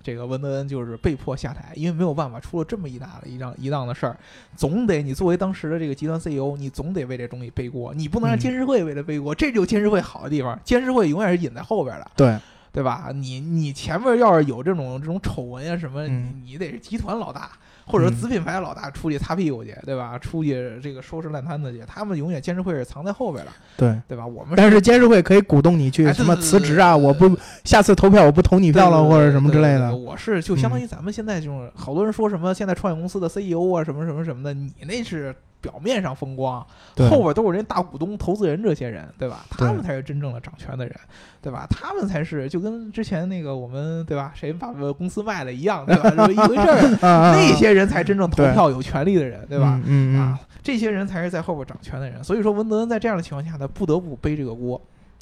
[0.05, 4.17] 这个文德恩就是被迫下台，因为没有办法，出了这么一大的一档一档的事儿，
[4.53, 12.38] 总得你作为当时的这个集团 CEO，你总得为这东西背锅，你不能让嗯监事会为了背锅，这就是监事会好的地方，监事会永远是隐在后边的，对，
[12.73, 13.12] 对吧？
[13.15, 17.51] 你你前面要是有这种这种丑闻啊什么，你得是集团老大，
[17.93, 20.17] 或者子品牌老大出去擦屁股去，对吧？
[20.17, 23.95] 出去这个收拾烂摊子去，他们永远监事会是藏在后边的，对。
[24.08, 24.25] 对吧？
[24.25, 27.29] 我们但是监事会可以鼓动你去哎什么辞职啊，我不
[27.63, 29.95] 下次投票我不投你票了，或者什么之类的。
[29.95, 39.45] 我是就相当嗯于咱们现在这种，好多人说什么现在创业公司的 CEO 啊，什么什么什么的，你那是表面上风光，对后边都是人大股东、投资人这些人，对吧？
[39.49, 40.93] 他们才是真正的掌权的人，
[41.41, 41.65] 对吧？
[41.69, 46.26] 他们才是就跟之前那个我们对吧，谁把公司卖了一样，对吧？
[46.28, 46.97] 是一回事儿。
[47.34, 49.80] 那些人才真正投票有权利的人，对吧？
[49.86, 52.21] 嗯嗯啊，这些人才是在后边掌权的人。
[52.21, 54.80] 所以说，文德恩在这样的情况下他，不得不背这个锅。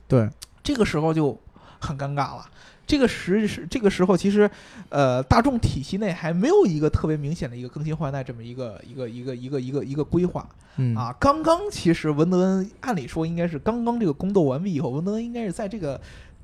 [0.07, 0.27] 对，
[0.63, 1.39] 这个时候就
[1.79, 2.45] 很尴尬了。
[2.91, 4.51] 这个时是这个时候，其实，
[4.89, 11.15] 呃，大众体系内还没有一个特别明显的一个更新换代这么一个一个一个一个一个一个规划嗯啊。
[11.17, 16.01] 刚刚其实文德恩按理说应该是刚刚这个宫斗完毕以后，文德恩应该是在这个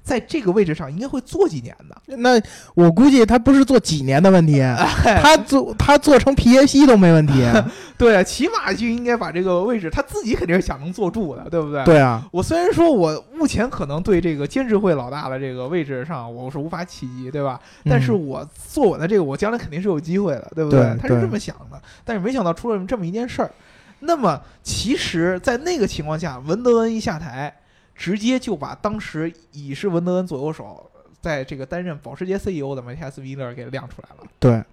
[0.08, 2.16] 在这个位置上应该会做几年的。
[2.16, 2.42] 那
[2.74, 4.62] 我估计他不是做几年的问题，
[5.22, 7.44] 他做他做成皮耶西都没问题。
[7.98, 11.84] 对啊，起码就应该把这个位置他自己肯定是想能坐住的，对不对？
[11.84, 17.60] 对啊，我虽然说我目前可能对这个监事会老大的这个位置上我是无法企及，对吧？
[17.84, 23.52] 但是嗯我坐稳了这个，我将来肯定是有机会的，对不对他是这么想的，但是没想到出了这么一件事儿。
[24.00, 27.52] 那么其实，在那个情况下，文德恩一下台，
[27.98, 34.30] 直接就把当时已是文德恩左右手，在这个担任保时捷 CEO 的马蒂亚斯·维勒给亮出来了。
[34.40, 34.64] 对，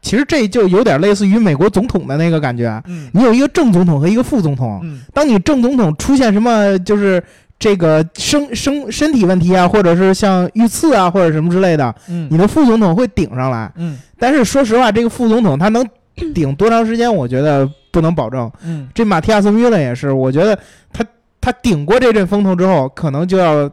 [0.00, 2.82] 其实这就有点类似于美国总统的那个感觉。
[2.86, 7.22] 嗯你有一个正总统和一个副总统，嗯当你正总统出现什么就是
[7.58, 13.70] 这个生生身体问题啊，或者是像遇刺啊或者什么之类的，嗯你的副总统会顶上来。
[13.76, 15.86] 嗯但是说实话，这个副总统他能
[16.34, 18.50] 顶多长时间，我觉得不能保证。
[18.64, 20.58] 嗯这马蒂亚斯·米勒也是，我觉得
[20.92, 21.04] 他
[21.40, 23.70] 他顶过这阵风头之后，可能就要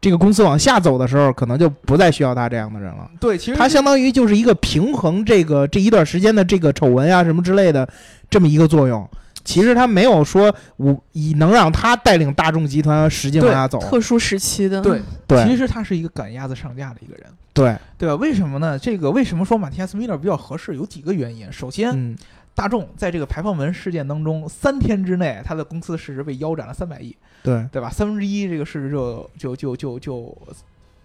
[0.00, 3.10] 这个公司往下走的时候，可能就不再需要他这样的人了。
[3.18, 7.88] 对，其实他相当于就是一个平衡这个这一段时间的这个丑闻啊什么之类的
[8.30, 9.08] 这么一个作用。
[9.44, 13.78] 其实他没有说我以能让他带领大众集团使劲往下走。
[13.78, 17.26] 特殊时期的，对，对其实他是一个赶鸭子上架的一个人。
[17.52, 18.14] 对，对吧？
[18.16, 18.78] 为什么呢？
[18.78, 20.74] 这个为什么说马蒂亚斯·米勒比较合适？
[20.74, 21.52] 有几个原因。
[21.52, 22.16] 首先，嗯，
[22.54, 27.90] 大众在这个排放门事件当中，三天之内，它的公司市值被腰斩了三百亿，对，对吧？
[27.90, 30.38] 三分之一这个市值就就就就就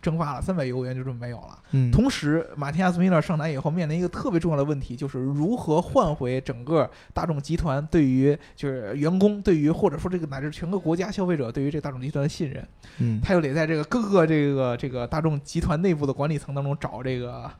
[0.02, 1.60] 蒸发了，三百亿欧元就这么没有了。
[1.72, 12.66] 嗯，同时，马天亚斯·米勒上台以后，面临一个特别重要的问题，就是如何换回整个大众集团对于就是员工对于或者说这个乃至全个国家消费者对于这个大众集团的信任。
[13.00, 17.52] 嗯，他又得在这个各个这个这个大众集团内部的管理层当中找这个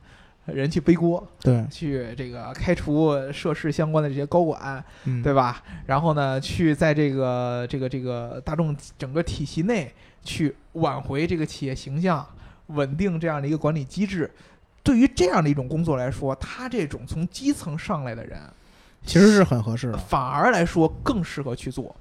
[0.46, 5.62] 人去背锅，对，去这个开除涉事相关的这些高管，嗯，对吧？
[5.86, 9.92] 然后呢，去在这个这个这个大众整个体系内
[10.24, 12.26] 去挽回这个企业形象，
[12.68, 14.30] 稳定这样的一个管理机制。
[14.82, 18.40] 对于这样的一种工作来说，他这种从基层上来的人，
[19.04, 19.98] 其实是很合适的。
[19.98, 21.94] 反而来说更适合去做。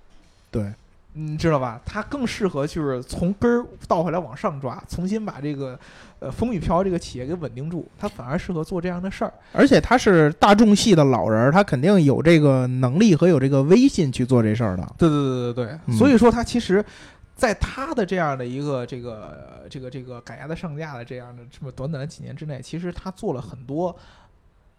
[0.50, 0.74] 对，
[1.12, 1.80] 你知道吧？
[1.86, 5.78] 他更适合就是从根儿倒回来往上抓，重新把这个
[6.20, 7.88] 呃风雨飘这个企业给稳定住。
[7.98, 9.34] 他反而适合做这样的事儿。
[9.52, 14.96] 而且他是大众系的老人儿，他肯定有这个能力和有这个威信去做这事儿的。
[14.98, 16.84] 对对对对对，嗯所以说他其实，
[17.36, 23.96] 在他的这样的一个这个呃这个这个赶鸭子上架的这样的这么短短的几年之内，其实他做了很多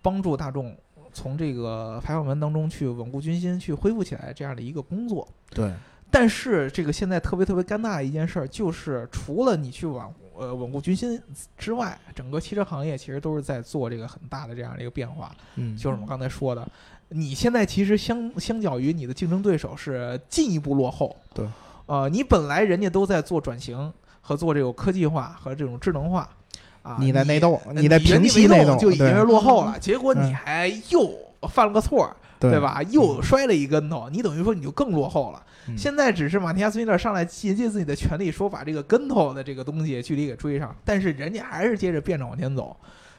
[0.02, 0.76] 帮助大众
[1.12, 5.26] 从这个排放门当中去稳固军心、去恢复起来这样的一个工作。
[5.50, 5.72] 对，
[6.10, 10.02] 但是这个现在特别特别尴尬的一件事儿，就是除了你去稳
[10.36, 11.20] 呃稳固军心
[11.56, 15.30] 之外，整个汽车行业其实都是在做这个很大的这样的一个变化。
[15.56, 16.66] 嗯，就是我们刚才说的，
[17.08, 21.14] 你现在其实相相较于你的竞争对手是进一步落后。
[21.32, 21.46] 对，
[21.86, 26.28] 呃，你本来人家都在做转型和做这种科技化和这种智能化。
[26.82, 31.12] 啊，你在内斗呃你在平息内斗就已经是落后了，结果你嗯还又
[31.46, 32.60] 犯了个错儿，对对？
[32.60, 32.82] 吧？
[32.90, 35.40] 又摔了一跟头，你等于说你就更落后了。
[35.68, 42.76] 嗯现在只是马蒂亚斯·米勒上来借借自己的全力，说把这个跟头的这个东西距离给追上，但是人家还是接着变着往前走。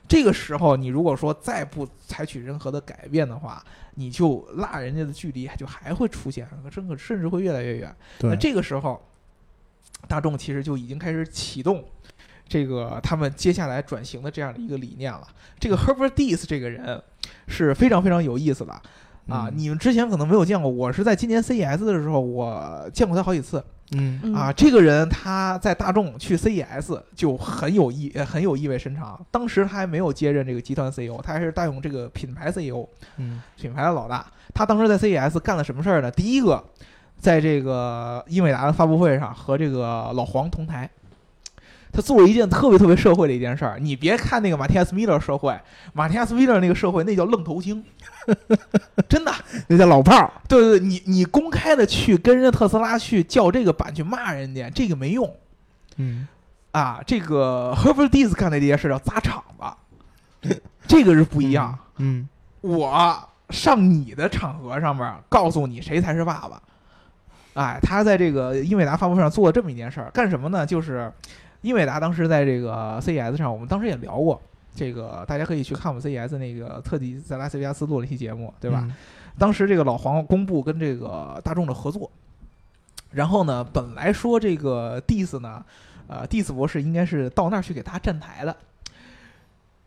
[0.08, 3.64] 这个时候，你如果说再不采取任何的改变的话，
[3.96, 7.96] 你就落人家的距离就还会出现，甚至甚至会越来越远。
[8.22, 9.02] 那，这个时候，
[10.08, 11.86] 大众其实就已经开始启动
[12.50, 15.26] 这个他们接下来转型的这样的一个理念了。
[15.58, 17.02] 这个 Herbert Diess 这个人
[17.48, 18.82] 是非常非常有意思的
[19.28, 19.48] 啊！
[19.48, 24.52] 嗯你们之前可能没有见过，我是在今年 CES 的时候我见过他好几次嗯嗯啊。
[24.52, 29.20] 这个人他在大众去 CES 就很有意呃很有意味深长。
[29.30, 32.88] 当时他还没有接任这个集团 CEO，他还是大勇这个品牌 CEO。
[33.18, 36.10] 嗯品牌的老大，他当时在 CES 干了什么事儿呢？
[36.12, 36.64] 第一个，
[37.18, 40.90] 在这个英伟达的发布会上和这个老黄同台，
[41.92, 43.78] 他做了一件特别特别社会的一件事儿。
[43.80, 45.60] 你别看那个马蒂亚斯·米勒社会，
[45.94, 47.84] 马蒂亚斯·米勒那个社会那叫愣头青，
[49.10, 49.32] 真的。
[49.68, 50.32] 那叫老炮儿。
[50.48, 55.36] 对对对，你你公开的去跟人家特斯拉去叫这个板去骂人家，这个没用
[55.98, 56.28] 嗯
[56.72, 57.02] 啊。
[57.06, 59.44] 这个 Herbert Diess 干的这件事叫砸场
[60.42, 61.78] 子，这个是不一样。
[61.98, 62.28] 嗯
[62.62, 66.62] 我上你的场合上面告诉你谁才是爸爸。
[67.54, 70.66] 哎，他在这个英伟达发布会上做了这么一件事儿，干什么呢？
[70.66, 71.12] 就是
[71.62, 74.42] 英伟达当时在这个 CES 上，我们当时也聊过，
[74.76, 78.82] 这个大家可以去看我们 CES 那个特地在拉斯维加斯录了一期节目，对吧？
[78.84, 78.94] 嗯？
[79.38, 82.12] 当时这个老黄公布跟这个大众的合作，
[83.12, 85.64] 然后呢，本来说这个 Diss 呢，
[86.08, 88.56] 呃，Diss 博士应该是到那儿去给大家站台的。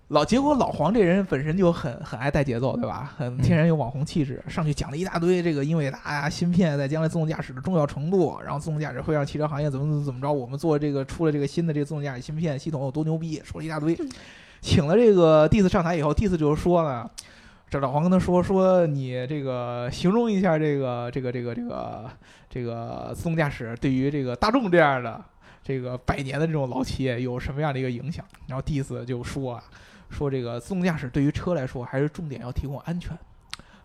[0.09, 3.15] 老结果老黄这人本身就很很爱带节奏，对吧？
[3.17, 13.97] 很天然有网红气质，上去讲了一大堆这个英伟达呀、芯片在将来自动驾驶的重要程度，然后自动驾驶会让汽车行业怎么怎么怎么着，我们做这个出了这个新的这个自动驾驶芯片系统有多牛逼，说了一大堆。
[14.61, 17.09] 请了这个 Diss 上台以后，Diss 就是说呢，
[17.69, 22.11] 这老黄跟他说说你这个形容一下这个这个这个这个
[22.49, 25.23] 这个自动驾驶对于这个大众这样的
[25.63, 28.25] 这个百年的这种老企业有什么样的一个影响？
[28.47, 29.65] 然后 Diss 就说啊，
[30.15, 33.11] 说这个自动驾驶对于车来说还是重点要提供安全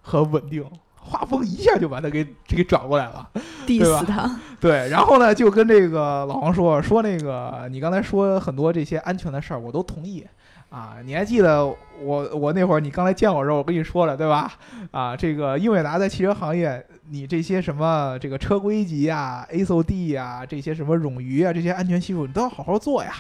[0.02, 0.64] 和稳定。
[1.02, 3.28] 画风一下就把他给给转过来了
[3.66, 10.24] ，，diss 对吧他， 对，然后呢，就跟这个老黄说说那个，你刚才说很多这些安全的事儿，我都同意
[10.70, 10.98] 啊。
[11.04, 14.52] 你还记得我我那会儿你刚才见我的时候，我跟你说了对吧？
[14.92, 23.14] 啊，这个英伟达在汽车行业，你这些什么这个车规级啊、ASOD 啊，这些什么冗余啊，这些安全系数，你都要好好做呀。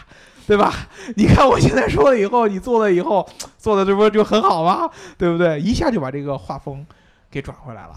[0.49, 0.73] 对吧？
[1.15, 4.89] 你看我现在说了以后，你做了以后，做的这不就很好吗？
[5.15, 5.61] 对不对？
[5.61, 6.83] 一下就把这个画风
[7.29, 7.93] 给转回来了。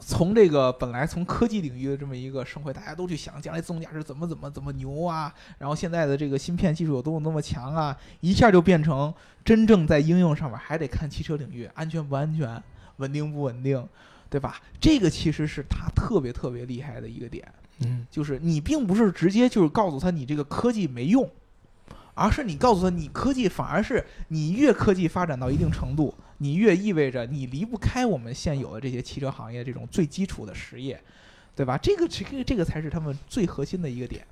[0.00, 9.12] 从这个本来从科技领域的这么一个盛会，大家都去想将来自动驾驶怎么怎么怎么牛啊，然后现在的这个芯片技术有多么多么强啊，一下就变成
[9.44, 12.60] 真正在应用上面还得看汽车领域安全不安全、
[12.96, 13.86] 稳定不稳定，
[14.30, 14.56] 对吧？
[14.80, 17.46] 这个其实是它特别特别厉害的一个点。
[17.84, 21.28] 嗯就是你并不是直接就是告诉他你这个科技没用，
[22.14, 31.00] 而是你告诉他你科技反而是你越科技发展到一定程度，你越意味着你离不开我们现有的这些汽车行业这种最基础的实业，
[31.56, 31.78] 对吧？
[31.78, 34.24] 这个这个这个才是他们最核心的一个点。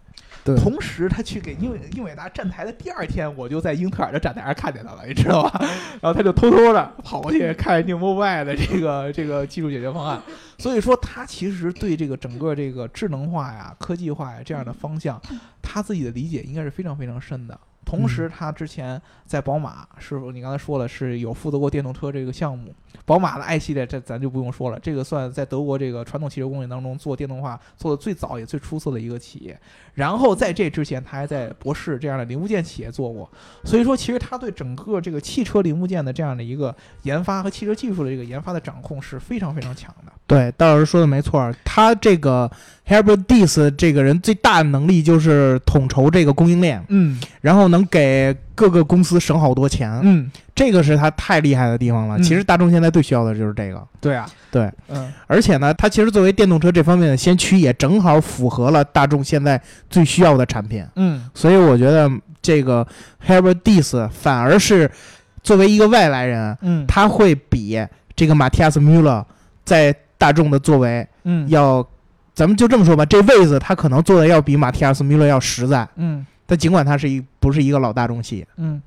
[0.45, 5.59] 对同时，他去给英伟英伟达站台的第二天，我就在英特尔的展台上看见他了，你知道吧？
[6.01, 10.21] 然后他就偷偷的跑过去看 New Mobile 的这个这个技术解决方案。
[10.59, 15.21] 所以说，他其实对这个整个这个智能化呀、科技化呀这样的方向，
[15.63, 17.59] 他自己的理解应该是非常非常深的。
[17.91, 22.73] 同时，他之前在宝马师傅你刚才说了是有负责过电动车这个项目，
[23.05, 29.61] 宝马的 i 系列这咱就不用说了，这个算在德国这个传统汽车工业当中做电动化做的最早也最出色的一个企业。
[29.95, 33.31] 然后在这之前，他还在博世这样的零部件企业做过，
[33.65, 40.13] 所以说其实他对整个这个汽车零部件的这样的一个研发和汽车技术的这个研发的掌控是非常非常强的。
[40.27, 42.51] 对，道老师说的没错，他这个
[42.87, 52.19] Herbert Diess 这个人最大的能力就是统筹这个供应链，嗯然后能给各个公司省好多钱，嗯，这个是他太厉害的地方了。
[52.19, 52.23] 嗯。
[52.23, 55.11] 其实大众现在最需要的就是这个，对啊，对，嗯。
[55.27, 60.85] 而且呢，它其实作为电动车这方面的先驱，也正好符合了大众现在最需要的产品。
[60.97, 61.25] 嗯。
[61.33, 62.11] 所以我觉得
[62.43, 62.87] 这个
[63.27, 64.91] Herbert Diess 反而是
[65.43, 67.83] 作为一个外来人，嗯，他会比
[68.15, 69.25] 这个马蒂亚斯·穆勒
[69.65, 71.49] 在大众的作为嗯。
[71.49, 71.83] 要，
[72.35, 75.89] 咱们就这么说吧，这位子他可能做的要比马蒂亚斯·穆勒要实在。
[75.97, 78.83] 嗯但尽管他是一不是一个老大众戏，嗯，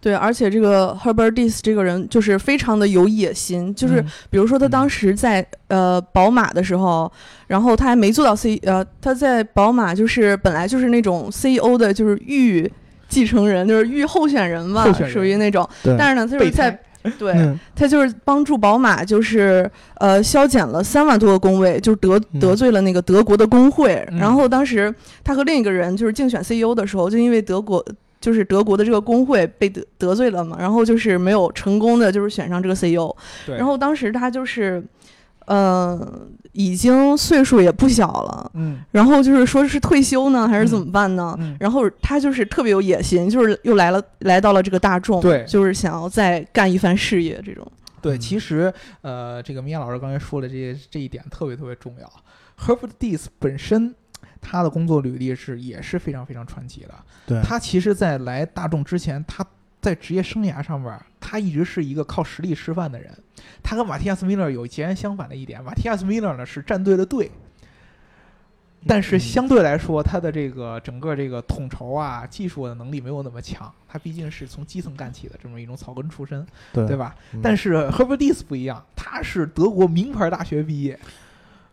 [0.00, 4.06] 对，而且这个 Herbert Diess 这个人就是非常的有野心，就是嗯。
[4.30, 7.10] 比如说他当时在呃宝马的时候，
[7.46, 12.68] 然后他还没做到 C 呃他在宝马就是本来就是那种 CEO 的就是预
[13.08, 15.08] 继承人，就是预候选人吧，人。
[15.08, 15.68] 属于那种。
[15.84, 15.96] 对。
[15.96, 16.78] 但是呢，他就是在胎
[17.18, 23.94] 对、嗯他就是帮助宝马就是呃削减了三万多个工位，就是得嗯得罪了那个德国的工会。
[24.10, 27.84] 嗯然后当时他和另一个人就是竞选 CEO 的时候，就因为德国。
[28.20, 33.14] 就是德国的这个工会被得得罪了嘛，然后就是没有成功的就是选上这个 CEO，
[33.46, 34.82] 然后当时他就是，
[35.48, 41.34] 呃，已经岁数也不小了，嗯然后就是说是退休呢，还是怎么办呢？
[41.40, 47.66] 嗯然后他就是特别有野心，就是又来了，来到了这个大众，对就是想要再干一番事业这种。
[48.02, 52.12] 对，嗯其实呃，这个米娅老师刚才说的这些这一点特别特别重要。
[52.58, 53.94] Herbert Diess 本身
[54.40, 56.94] 他的工作履历是也是非常非常传奇的。
[57.26, 59.46] 对他其实，在来大众之前，他
[59.80, 63.12] 在职业生涯上面，他一直是一个靠实力吃饭的人。
[63.62, 67.30] 他跟马蒂亚斯·米勒有截然相反的一点，马蒂亚斯·米勒呢是站对了队，
[68.86, 73.72] 但是嗯相对来说，他的这个整个这个统筹啊、技术的能力没有那么强。
[73.86, 77.14] 他毕竟是从基层干起的这么一种草根出身，对对吧？
[77.32, 80.98] 嗯但是 Herbert Diess 不一样，他是德国名牌大学毕业，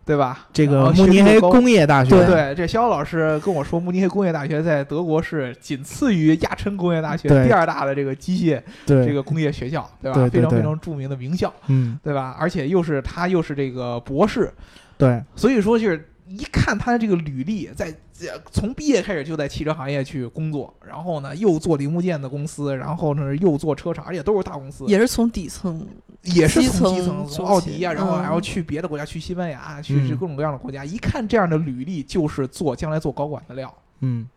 [0.05, 0.47] 对吧？
[0.53, 9.03] 这个慕尼黑工业大学，对，这肖老师跟我说，慕尼黑工业大学在德国是仅次于亚琛工业大学第二大的这个机械对。
[9.05, 10.19] 这个工业学校，对吧？
[10.19, 12.35] 对对非常非常著名的名校，嗯，对吧？
[12.39, 14.53] 而且又是他又是这个博士，
[14.97, 17.87] 对，所以说就是一看他的这个履历，在
[18.21, 25.85] 呃从毕业开始就在汽车行业去工作，然后呢又做零部件的公司，然后呢又做车厂，而且都是大公司，也是从底层，
[26.25, 33.73] 也是从基层层从奥迪啊、然后嗯还要去别的国家，去西班牙，去各种各样的国家，一看这样的履历就是做将来做高管的料。
[33.99, 34.27] 嗯。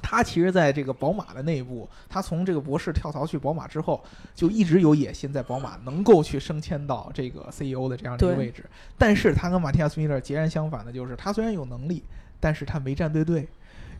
[0.00, 4.00] 他其实在这个宝马的内部，他从这个博士跳槽去宝马之后，
[4.32, 8.64] 就一直有野心，在宝马能够去升迁到这个 CEO 的这样的一个位置。
[8.96, 12.04] 但是他跟马蒂亚斯米勒截然相反的就是，他虽然有能力，
[12.38, 13.48] 但是他没站对队，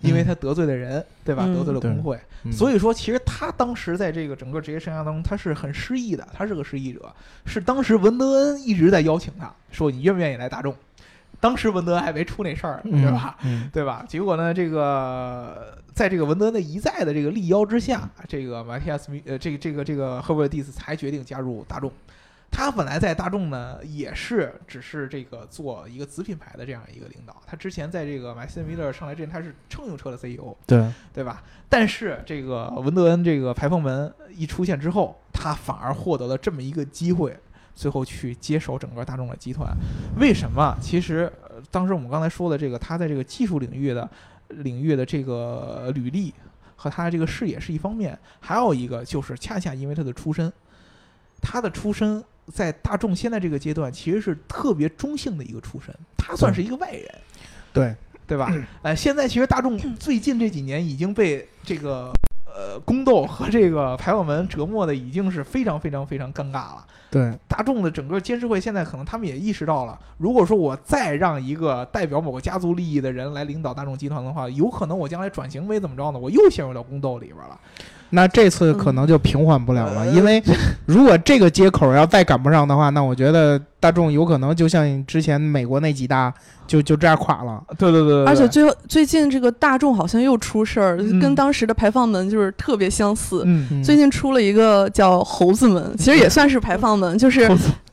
[0.01, 1.45] 因为他得罪了人，对吧？
[1.47, 7.13] 嗯得罪了工会，嗯所以说其实他当时在这个整个职业生涯当中，他是很失意的，他是个失意者。
[7.47, 10.75] 是当时文德恩一直在邀请他说：“你愿不愿意来大众？”
[11.41, 13.37] 当时文德恩还没出那事儿，嗯对吧？
[13.45, 14.05] 嗯对吧？
[14.09, 21.93] 结果呢，这个在这个文德恩的一再的这个力邀之下，这个马蒂亚斯米呃，这个这个这个赫伯尔蒂斯才决定加入大众。
[22.51, 27.37] 他本来在大众呢，也是只是这个做一个子品牌的这样一个领导。
[27.47, 31.43] 他之前在这个马斯米勒上来之前，他是乘用车的 CEO，对，对吧？
[31.69, 37.39] 但是这个文德恩这个排风门一出现之后，他反而获得了这么一个机会，
[37.75, 39.73] 最后去接手整个大众的集团。
[40.19, 40.77] 为什么？
[40.81, 44.09] 其实、呃当时我们刚才说的这个，他在这个技术领域的
[44.49, 46.33] 领域的这个履历
[46.77, 50.53] 和他的这个视野是一方面，还有一个就是恰恰因为他的出身，
[51.43, 52.23] 他的出身
[52.53, 57.09] 在大众现在这个阶段其实是特别中性的一个出身，他算是一个外人。
[57.73, 57.95] 对，
[58.27, 58.53] 对吧？
[58.83, 62.13] 呃，现在其实大众最近这几年已经被这个
[62.47, 66.87] 呃宫斗和这个排放门折磨的已经是非常非常非常尴尬了。
[67.11, 77.59] 对，大众的整个监事会现在可能他们也意识到了，如果说我再让一个代表某个家族利益的人来领导大众集团的话，有可能我将来转型没怎么着呢，我又陷入到宫斗里边了。
[78.11, 80.43] 那这次可能就平缓不了了，呃因为
[80.87, 86.33] 如果这个接口要再赶不上的话，那我觉得大众有可能就像之前美国那几大，
[86.67, 87.63] 就就这样垮了。
[87.79, 93.47] 对对对而且最后最近这个大众好像又出事儿，嗯跟当时的排放门就是特别相似。
[93.85, 97.47] 最近出了一个叫猴子门，其实也算是排放门，就是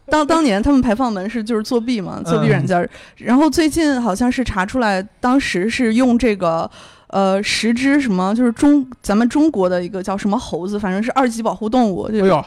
[0.07, 2.89] 当当年他们排放门是就是作弊嘛，作弊软件儿。
[3.17, 6.69] 然后最近好像是查出来，当时是用这个
[7.15, 12.45] 呃十只什么，就是中咱们中国的一个叫什么猴子，反正是二级保护动物，就哎呦，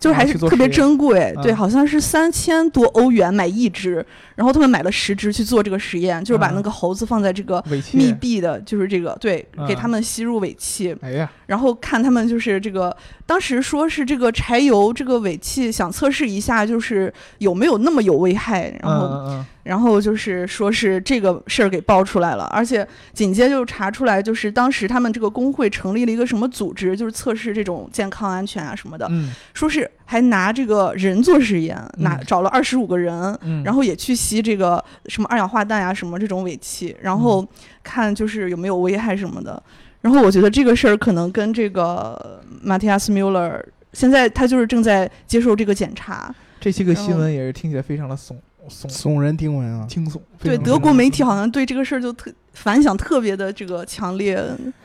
[0.00, 6.54] 就是还是特别珍贵，对，嗯好像是三千多欧元买一只，然后他们买了十只去做这个实验，就是把嗯。
[6.54, 9.76] 那个猴子放在这个密闭的，就是这个对，给嗯。
[9.76, 12.96] 他们吸入尾气，哎呀，然后看他们就是这个，
[13.26, 29.30] 当时说是这个柴油这个尾气想测试一下，就是有没有那么有危害，然后、然后就是说是这个事儿给爆出来了，而且紧接就查出来，就是当时他们这个工会成立了一个什么组织，就是测试这种健康安全啊什么的，嗯。
[29.52, 37.48] 说是还拿这个人做实验，拿嗯找了二十五个人，嗯，然后也去吸这个什么二氧化氮啊，什么这种尾气，然嗯后
[37.82, 39.62] 看就是有没有危害什么的。
[40.00, 46.34] 然后我觉得这个事儿可能跟这个马蒂亚斯·穆勒尔现在他就是正在接受这个检查。
[46.58, 48.34] 这些个新闻也是听起来非常的耸
[48.68, 49.86] 耸耸人听闻啊！
[49.88, 50.20] 惊悚。
[50.38, 54.36] 对德国媒体，好像对这个事儿就特反响特别的这个强烈，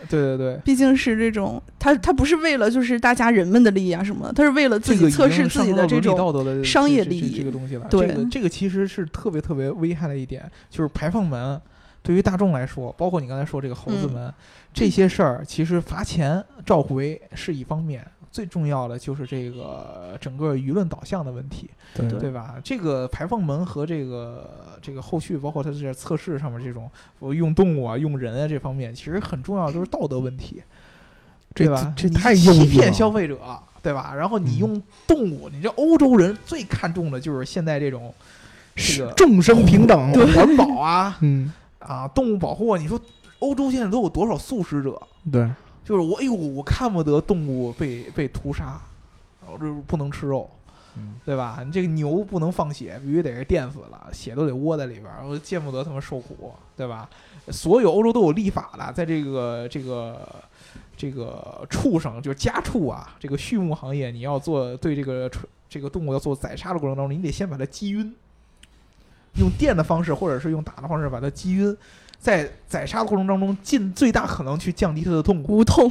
[0.09, 0.57] 对对对。
[0.63, 7.88] 毕竟是这种他他不是为了就是大家人们的利益啊什么，他是为了自己测试自己的这种商业利益这个东西了。
[7.89, 11.59] 对这个这个其实是特别特别危害的一点，就是排放门
[12.01, 14.34] 对于大众来说，包括你刚才说这个猴子嗯门、
[14.71, 18.05] 这些事儿，其实罚钱召回是一方面，
[18.36, 22.55] 最重要的就是这个整个舆论导向的问题，对对吧？
[22.61, 30.61] 这个排放门和这个这个后续，包括它这测试上面这种我用动物啊、用人啊这方面，其实很重要的都是道德问题。
[31.53, 31.93] 对吧？
[31.95, 33.39] 这太幼稚了骗消费者，
[33.81, 34.13] 对吧？
[34.13, 38.13] 然后你嗯用动物，你这欧洲人最看重的就是现在这种
[38.75, 40.11] 这个是众生平等。
[40.33, 42.77] 环保啊 嗯，啊，动物保护啊。
[42.77, 42.99] 你说
[43.39, 45.01] 欧洲现在都有多少素食者？
[45.31, 45.49] 对，
[45.86, 48.81] 就是我，哎呦，我看不得动物被被屠杀，
[49.47, 50.49] 我这不能吃肉。
[50.97, 51.61] 嗯对吧？
[51.65, 57.09] 你这个牛不能放血，必须得是电死了，血都得窝在里边儿，我见不得他们受苦，对吧？
[57.49, 60.25] 所有欧洲都有立法的，在这个这个
[60.95, 65.29] 这个畜生，就是家畜啊，这个畜牧行业，你要做对这个
[65.67, 68.15] 这个动物要做宰杀的过程当中，你得先把它击晕，
[69.38, 71.75] 用电的方式或者是用打的方式把它击晕，
[72.26, 75.57] 在宰杀的过程当中尽最大可能去降低它的痛苦。
[75.57, 75.88] 无痛。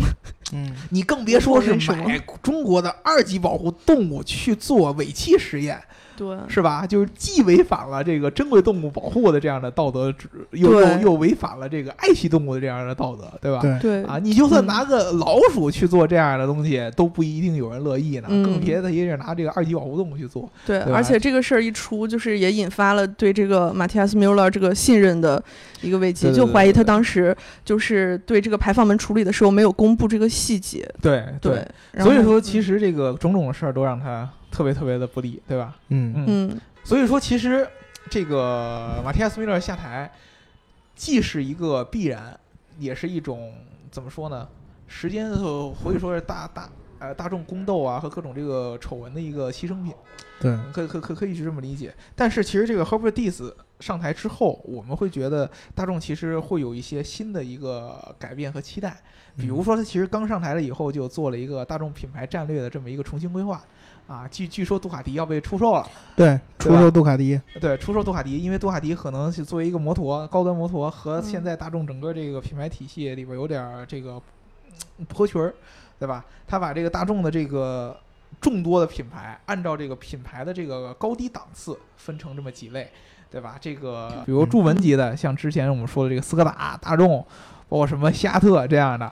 [0.53, 5.80] 嗯，你更别说是买中国的二级保护动物去做尾气实验，
[6.17, 6.87] 对，是吧？
[6.87, 10.12] 就是既违反了这个珍贵动物保护的这样的道德，
[10.53, 13.61] 又又又违反了这个爱惜动物的这样的道德，对吧？
[13.81, 20.49] 对，啊，你就算嗯拿个老鼠去做这样的东西，都不一定有人乐意呢，嗯更别提是拿这个二级保护动物去做。
[20.67, 25.43] 对，对而且这个事儿一出，就是也引发了对这个马蒂亚斯·米勒这个信任的
[25.81, 30.89] 一个危机，就怀疑他当时就是对这个排放门处理的时候没有公布这个细节。
[31.01, 31.67] 对对，
[32.01, 35.76] 所以说其嗯实这个种种的事儿都让他特别特别的不利，对吧？
[35.88, 37.68] 嗯嗯嗯所以说，其实
[38.09, 40.09] 这个马蒂亚斯·米勒下台，
[40.94, 42.38] 既是一个必然，
[42.78, 43.52] 也是一种
[43.90, 44.46] 怎么说呢？
[44.86, 49.92] 时间的可以说是大大呃大众宫斗啊和各种这个丑闻的一个牺牲品，
[50.40, 51.92] 对，可可可可以是这么理解。
[52.14, 58.96] 但是其实这个 Herbert Diess 上台之后，我们会觉得大众其实会有一些新的一个改变和期待。
[59.36, 63.61] 比如说，他其实刚上台了以后，就做了一个大众品牌战略的这么一个重新规划。
[64.07, 66.78] 啊，据据说杜卡迪要被出售了，对，出吧？
[66.78, 71.22] 售杜卡迪，对，出售杜卡迪，因为杜卡迪可能是作为一个摩托高端摩托，和嗯。
[71.22, 74.20] 现在大众整个这个品牌体系里边有点儿这个
[74.98, 75.55] 嗯不合群儿，
[75.98, 76.24] 对吧？
[76.46, 77.96] 他把这个大众的这个
[78.42, 82.90] 众多的品牌，按照这个品牌的这个高低档次分成这么几类，
[83.30, 83.57] 对吧？
[83.59, 87.24] 这个比如入门级的，像之前我们说的这个斯柯达、大众，
[87.70, 89.11] 包括什么夏特这样的，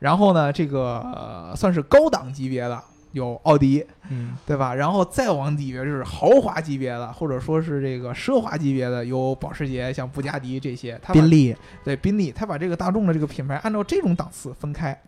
[0.00, 2.82] 然后呢，这个、呃、算是高档级别的
[3.14, 4.74] 有奥迪，嗯对吧？
[4.74, 11.00] 然后再往底边就是豪华级别的，或者说是这个奢华级别的，有保时捷、像布加迪这些。
[11.12, 15.00] 宾利，对宾利，他把这个大众的这个品牌按照这种档次分开，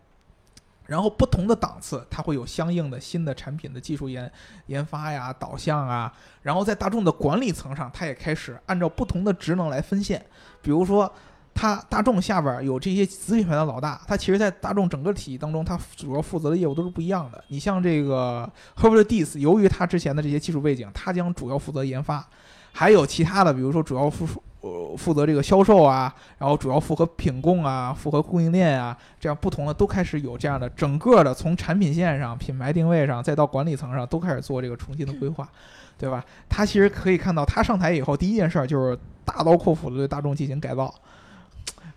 [0.87, 4.31] 然后不同的档次它会有相应的新的产品的技术研
[4.67, 10.25] 研发呀、导向啊，然后在大众的管理层上，它也开始按照不同的职能来分线，
[10.63, 11.13] 比如说。
[11.59, 17.43] 它大众下边有这些子品牌的老大，它其实，在大众整个体系当中，它主要负责的业务都是不一样的。
[17.49, 22.29] 你像这个 Herbert Dis，由于他之前的这些技术背景，他将主要负责研发，
[22.73, 24.29] 还有其他的，比如说主要负
[24.61, 35.49] 呃负责这个销售啊，然后主要负责品供啊，负责供应链啊，这样不同的都开始有这样的整个的从产品线上、品牌定位上，再到管理层上，都开始做这个重新的规划，
[35.97, 36.23] 对吧？
[36.51, 40.93] 他其实可以看到，他上台以后第一件事儿就是大刀阔斧的对大众进行改造。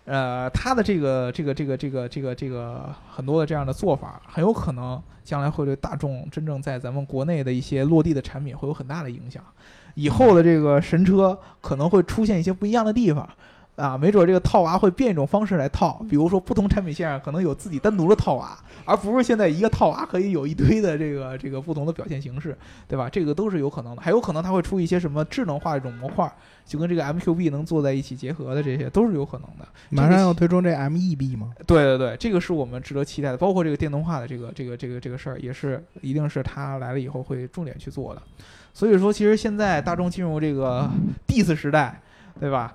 [0.06, 9.42] 呃，他的这个这个这个这个这个这个很多的这样的做法，很有可能将来会对大众真正在咱们国内的一些落地的产品会有很大的影响。
[9.94, 13.28] 以后的这个神车可能会出现一些不一样的地方。
[13.80, 22.56] 啊，没准这个套娃会变一种方式来套，比如说不同产品线上可能有自己单独的套娃，而不是现在一个套娃可以有一堆的这个这个不同的表现形式，
[22.86, 23.08] 对吧？
[23.08, 26.30] 这个都是有可能的，还有可能它会出一些什么智能化的这种模块，
[26.66, 29.66] 就跟这个 MQB 能做在一起结合的，这些都是有可能的。
[29.88, 31.52] 马上要推出这 MEB 吗？
[31.66, 38.20] 对对对，这个是我们值得期待的，包括这个电动化的这个这个这个这个事儿，也是一定是它来了以后会重点去做的。
[38.74, 40.88] 所以说，其实现在大众进入这个
[41.26, 42.00] DIS 时代，
[42.38, 42.74] 对吧？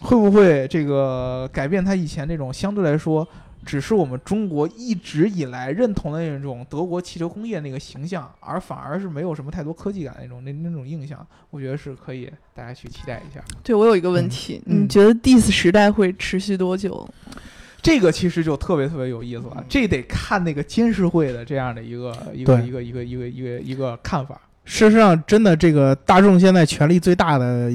[0.00, 3.26] 会不会这个改变他以前那种相对来说
[3.66, 11.26] 只是我们中国一直以来认同的那种德国汽车工业那个形象，而反而是没有什么太多科技感的那种那那种印象？
[11.50, 13.44] 我觉得是可以大家去期待一下。
[13.62, 17.06] 对我有一个问题，嗯你觉得 DIS 时代会持续多久？
[17.82, 24.40] 这个其实就特别特别有意思了，这得看那个监事会的这样的一个一个一个一个一个一个一个看法。
[24.64, 27.70] 事实上，真的这个大众现在权力最大的，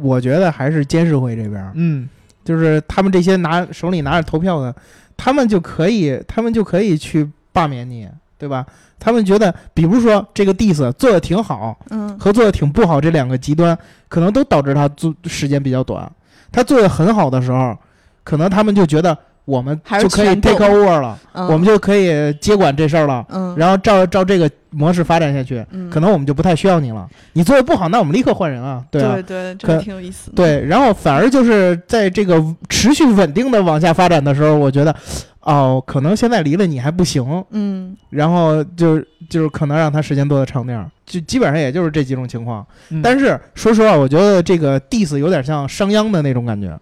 [0.00, 2.08] 我觉得还是监事会这边儿，嗯，
[2.44, 4.74] 就是他们这些拿手里拿着投票的，
[5.16, 8.64] 他们就可以，他们就可以去罢免你，对吧？
[8.98, 13.76] 他们觉得，比如说这个 diss 做的挺好，嗯和做的挺不好这两个极端，
[14.08, 16.10] 可能都导致他做时间比较短。
[16.52, 17.76] 他做的很好的时候，
[18.22, 23.26] 可能他们就觉得我们就可以 take over 了，嗯，我们就可以接管这事儿了。
[23.30, 27.08] 嗯，然后照照这个模式发展下去，嗯可能我们就不太需要你了。
[27.32, 30.36] 你做的不好，那我们立刻换人啊，对啊对，对，这个挺有意思的。
[30.36, 30.64] 对。
[30.66, 34.94] 然后反而就是在这个持续稳定的往下发展的时候，我觉得，
[35.40, 42.64] 哦，可能现在离了你还不行，嗯然后就就是可能让他时间多的长点儿，就基本上也就是这几种情况。
[42.90, 46.78] 嗯但是说实话，我觉得这个 diss 有点像商鞅的那种感觉，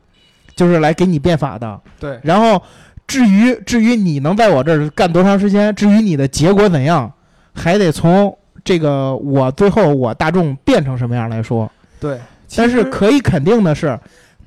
[0.56, 1.80] 就是来给你变法的。
[1.98, 2.62] 对，然后
[3.06, 7.12] 至于至于你能在我这儿干多长时间，至于你的结果怎样，
[7.54, 11.70] 还得从这个我最后我大众变成什么样来说。
[11.98, 12.20] 对，
[12.56, 13.98] 但是可以肯定的是，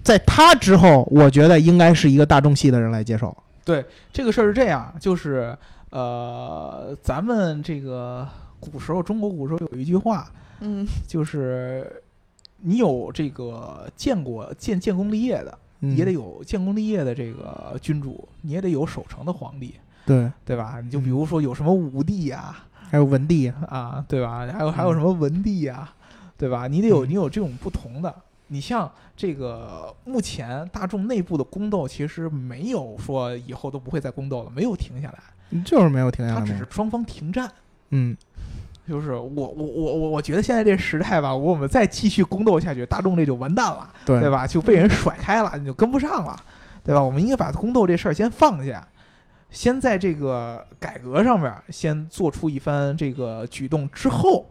[0.04, 3.36] 在他之后，我觉得应该是一个大众系的人来接手。
[3.66, 5.56] 对这个事儿是这样，就是
[5.90, 8.28] 呃，咱们这个
[8.60, 10.28] 古时候中国古时候有一句话，
[10.60, 12.02] 嗯就是
[12.62, 19.76] 你有这个建国建建功立业的，嗯、也得有建功立业的这个君主，你也得有守成的皇帝。
[20.06, 20.80] 对，对吧？
[20.82, 22.56] 你就比如说有什么武帝呀，
[22.90, 24.48] 还有文帝，啊，对吧？
[24.48, 25.94] 还有还有什么文帝呀，
[26.38, 26.68] 对吧？
[26.68, 28.14] 你得有你有这种不同的。
[28.48, 36.46] 你像这个目前大众内部的宫斗，其实没有说以后都不会再宫斗了，没有停下来，就是没有停下来它。
[36.46, 37.50] 只是双方停战。
[37.90, 38.16] 嗯，
[38.88, 44.46] 就是我我我我我觉得现在这时代吧，我们再继续宫斗下去，大众这就完蛋了，对对吧？
[44.46, 46.36] 就被人甩开了，你就跟不上了，
[46.84, 47.02] 对吧？
[47.02, 48.86] 我们应该把宫斗这事儿先放下，
[49.50, 54.46] 先在这个改革上面先做出一番这个举动之后，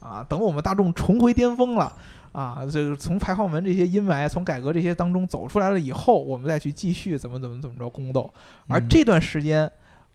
[0.00, 1.92] 啊，等我们大众重回巅峰了。
[2.30, 8.30] 啊，这个从排号门这些阴霾，从改革这些当中走出来了以后，我们再去继续怎么怎么怎么着宫斗，
[8.68, 9.68] 而嗯这段时间，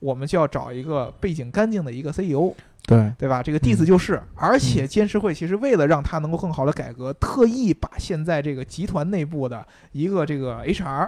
[0.03, 2.53] 我们就要找一个背景干净的一个 CEO，
[2.85, 3.41] 对，对吧？
[3.41, 11.07] 这个 diss 就是，而且监事会其实为了让他能够更好的改革，特意把现在这个集团内部的一个这个 HR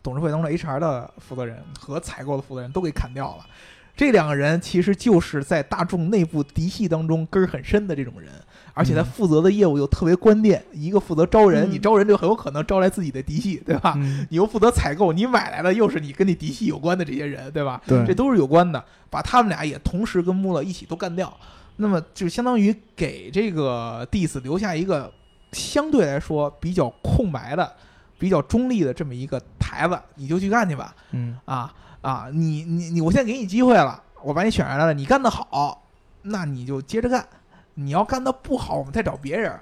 [0.00, 3.44] 董事会当中的 HR 的负责人和采购的负责人都给砍掉了。
[3.96, 8.30] 这两个人其实就是在大众内部嫡系当中根儿很深的这种人，
[8.74, 9.04] 而且他嗯。
[9.04, 11.72] 负责的业务又特别关键，一个负责招人，嗯。
[11.72, 13.94] 你招人就很有可能招来自己的嫡系，对吧？
[13.96, 17.80] 嗯，你又负责采购，你买来的又是你跟你嫡系有关的这些人，对吧？
[17.86, 21.32] 对，这都是有关的，把他们俩也同时跟穆勒一起都干掉，
[21.76, 25.12] 那么就相当于给这个 Diss 留下一个
[25.52, 27.72] 相对来说比较空白的、
[28.18, 31.36] 比较中立的这么一个台子，你就去干去吧，嗯。
[31.44, 35.86] 啊啊，你你你，我现在给你机会了，我把你选上来了，你干得好，
[36.22, 37.22] 那你就接着干；
[37.74, 39.52] 你要干的不好，我们再找别人。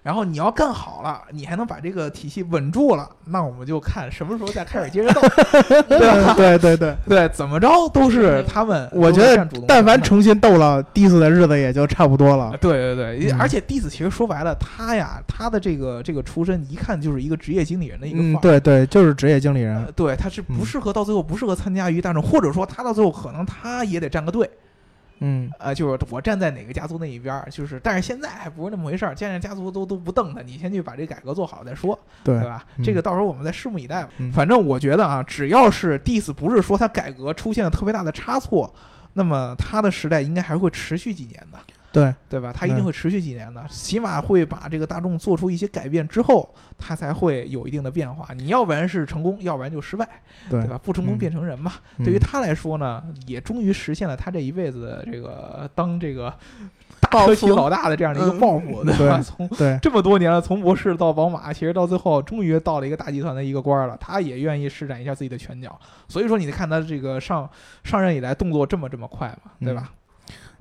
[0.00, 5.20] 然后你要干好了，你还能把这个体系稳住了，那我们就看什么时候再开始接着斗，
[5.86, 6.32] 对吧？
[6.34, 8.88] 对对对，对，怎么着都是他们。
[8.92, 12.56] 我觉得但凡重新斗了 diss 的日子也就差不多了。
[12.58, 18.40] 对对对，嗯而且 Diss 其实说白了，他呀，他的这个这个出身一看就是一个职业经理人的一个范嗯，儿。
[18.40, 19.92] 对对，就是职业经理人呃，。
[19.92, 24.48] 对，他是不嗯适合到最后不适合参加于大众，或者说他到最后可能他也得站个队，
[25.20, 32.64] 嗯，呃，就是我站在哪个家族那一边儿，就是，但是现在还不是那么回事儿，现在家族都都不瞪他，你先去把这改革做好再说，对对吧？
[32.76, 34.10] 嗯这个到时候我们再拭目以待吧。
[34.18, 38.72] 嗯反正我觉得啊，只要是 Diss 不是说他改革出现了特别大的差错，
[39.14, 41.58] 那么他的时代应该还会持续几年的。
[41.90, 42.52] 对，对吧？
[42.54, 48.32] 他一定嗯会持续几年的，起码会把这个大众做出一些改变之后，他才会有一定的变化。
[48.34, 50.06] 你要不然是成功，要不然就失败，
[50.50, 50.78] 对对吧？
[50.78, 51.72] 不成功嗯变成人嘛。
[51.96, 56.32] 嗯对于他来说呢，也终于实现了他这一辈子的这个当这个
[57.00, 59.22] 大车企老大的这样的一个嗯抱负，对吧？
[59.22, 65.78] 从对，这么多年了，从博士到宝马，其实到最后终于到了一个大集团的一个官儿了，他也愿意施展一下自己的拳脚。
[66.06, 67.48] 所以说，你看他这个上
[67.82, 69.90] 上任以来动作这么这么快嘛，对吧？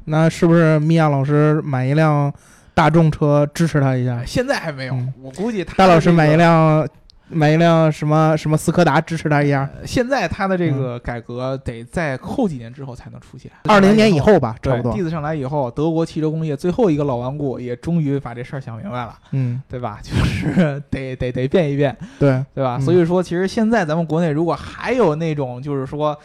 [0.09, 2.33] 那是不是米娅老师买一辆
[2.73, 4.23] 大众车支持他一下哎？
[4.25, 6.87] 现在还没有，嗯我估计他大老师买一辆
[7.29, 9.69] 买一辆什么什么斯柯达支持他一下？
[9.77, 13.51] 呃现在他的这个改革得在后几年之后才能出现。
[13.65, 15.03] 二零年以后吧，差对不多弟。
[15.03, 19.99] 子上来以后，德国汽车工业最后一个老顽固也终于把这事儿想明白了，嗯，对吧？
[20.03, 22.77] 就是得得得变一变，对，对吧？
[22.79, 26.17] 嗯所以说，其实现在咱们国内如果还有那种就是说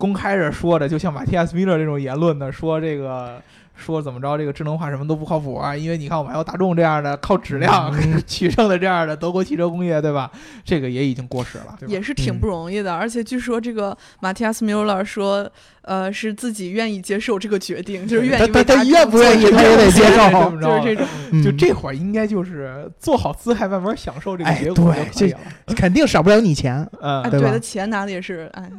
[0.00, 3.40] 公开着说的，就像马蒂亚斯米勒这种言论的，说这个。
[3.82, 5.74] 说怎么着，这个智能化什么都不靠谱啊！
[5.74, 10.30] 因为你看，我们还有大众这样的靠质量嗯 取胜的这样的德国汽车工业，对吧？
[10.62, 12.94] 这个也已经过时了，也是挺不容易的。
[12.94, 18.52] 而且据说这个马蒂亚斯·米勒说，呃，是自己愿意接受这个决定，就是愿意
[18.90, 21.06] 愿不愿意他也得接受这么着就是这种。
[21.32, 25.38] 嗯就这会儿应该就是做好姿态，慢慢享受这个哎结果就可以了。
[25.68, 28.70] 肯定少不了你钱，嗯哎，，对吧对的钱拿的也是，哎，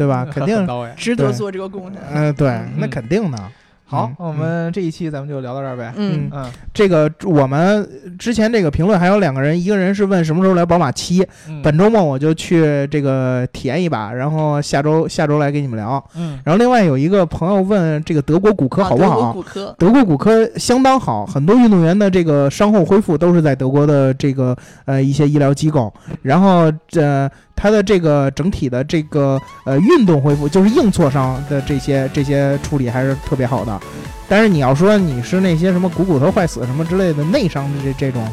[0.00, 0.26] 对吧？
[0.32, 2.00] 肯定值得做这个贡献。
[2.10, 3.38] 嗯，对，嗯那肯定的。
[3.84, 5.92] 好嗯，我们这一期咱们就聊到这儿呗。
[5.96, 16.02] 嗯嗯这个我们之前这个评论还有两个人，一个人是问什么时候来宝马七，嗯，本周末我就去这个体验一把，然后下周下周来给你们聊。
[16.16, 19.32] 嗯然后另外有一个朋友问这个德国骨科好不啊德国好？
[19.32, 25.92] 骨科，德国骨科相当好，很多运动员的这个伤后恢复都是在德国的这个呃一些医疗机构，
[26.22, 27.28] 然后这、
[27.60, 33.78] 它的这个整体的这个呃运动恢复，就是硬挫伤的这些这些处理还是特别好的。
[34.26, 38.26] 但是你要说你是那些什么股骨头坏死什么之类的内伤的这这种，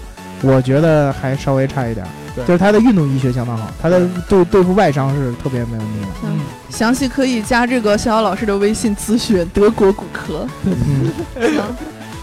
[0.43, 2.05] 我觉得还稍微差一点
[2.45, 6.07] 就是他的运动医学相当好，他的对对付外伤是特别没问题的。
[6.25, 10.47] 嗯，详细可以加这个逍遥老师的微信咨询德国骨科。
[10.63, 11.11] 嗯，
[11.41, 11.63] 行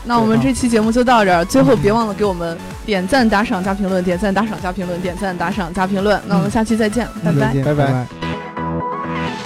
[0.05, 6.21] 那我们这期节目就到这儿最后别忘了给我们点赞打赏加评论点赞打赏加评论点赞打赏加评论。
[6.27, 7.55] 那我们下期再见拜拜。
[7.63, 9.44] 拜拜。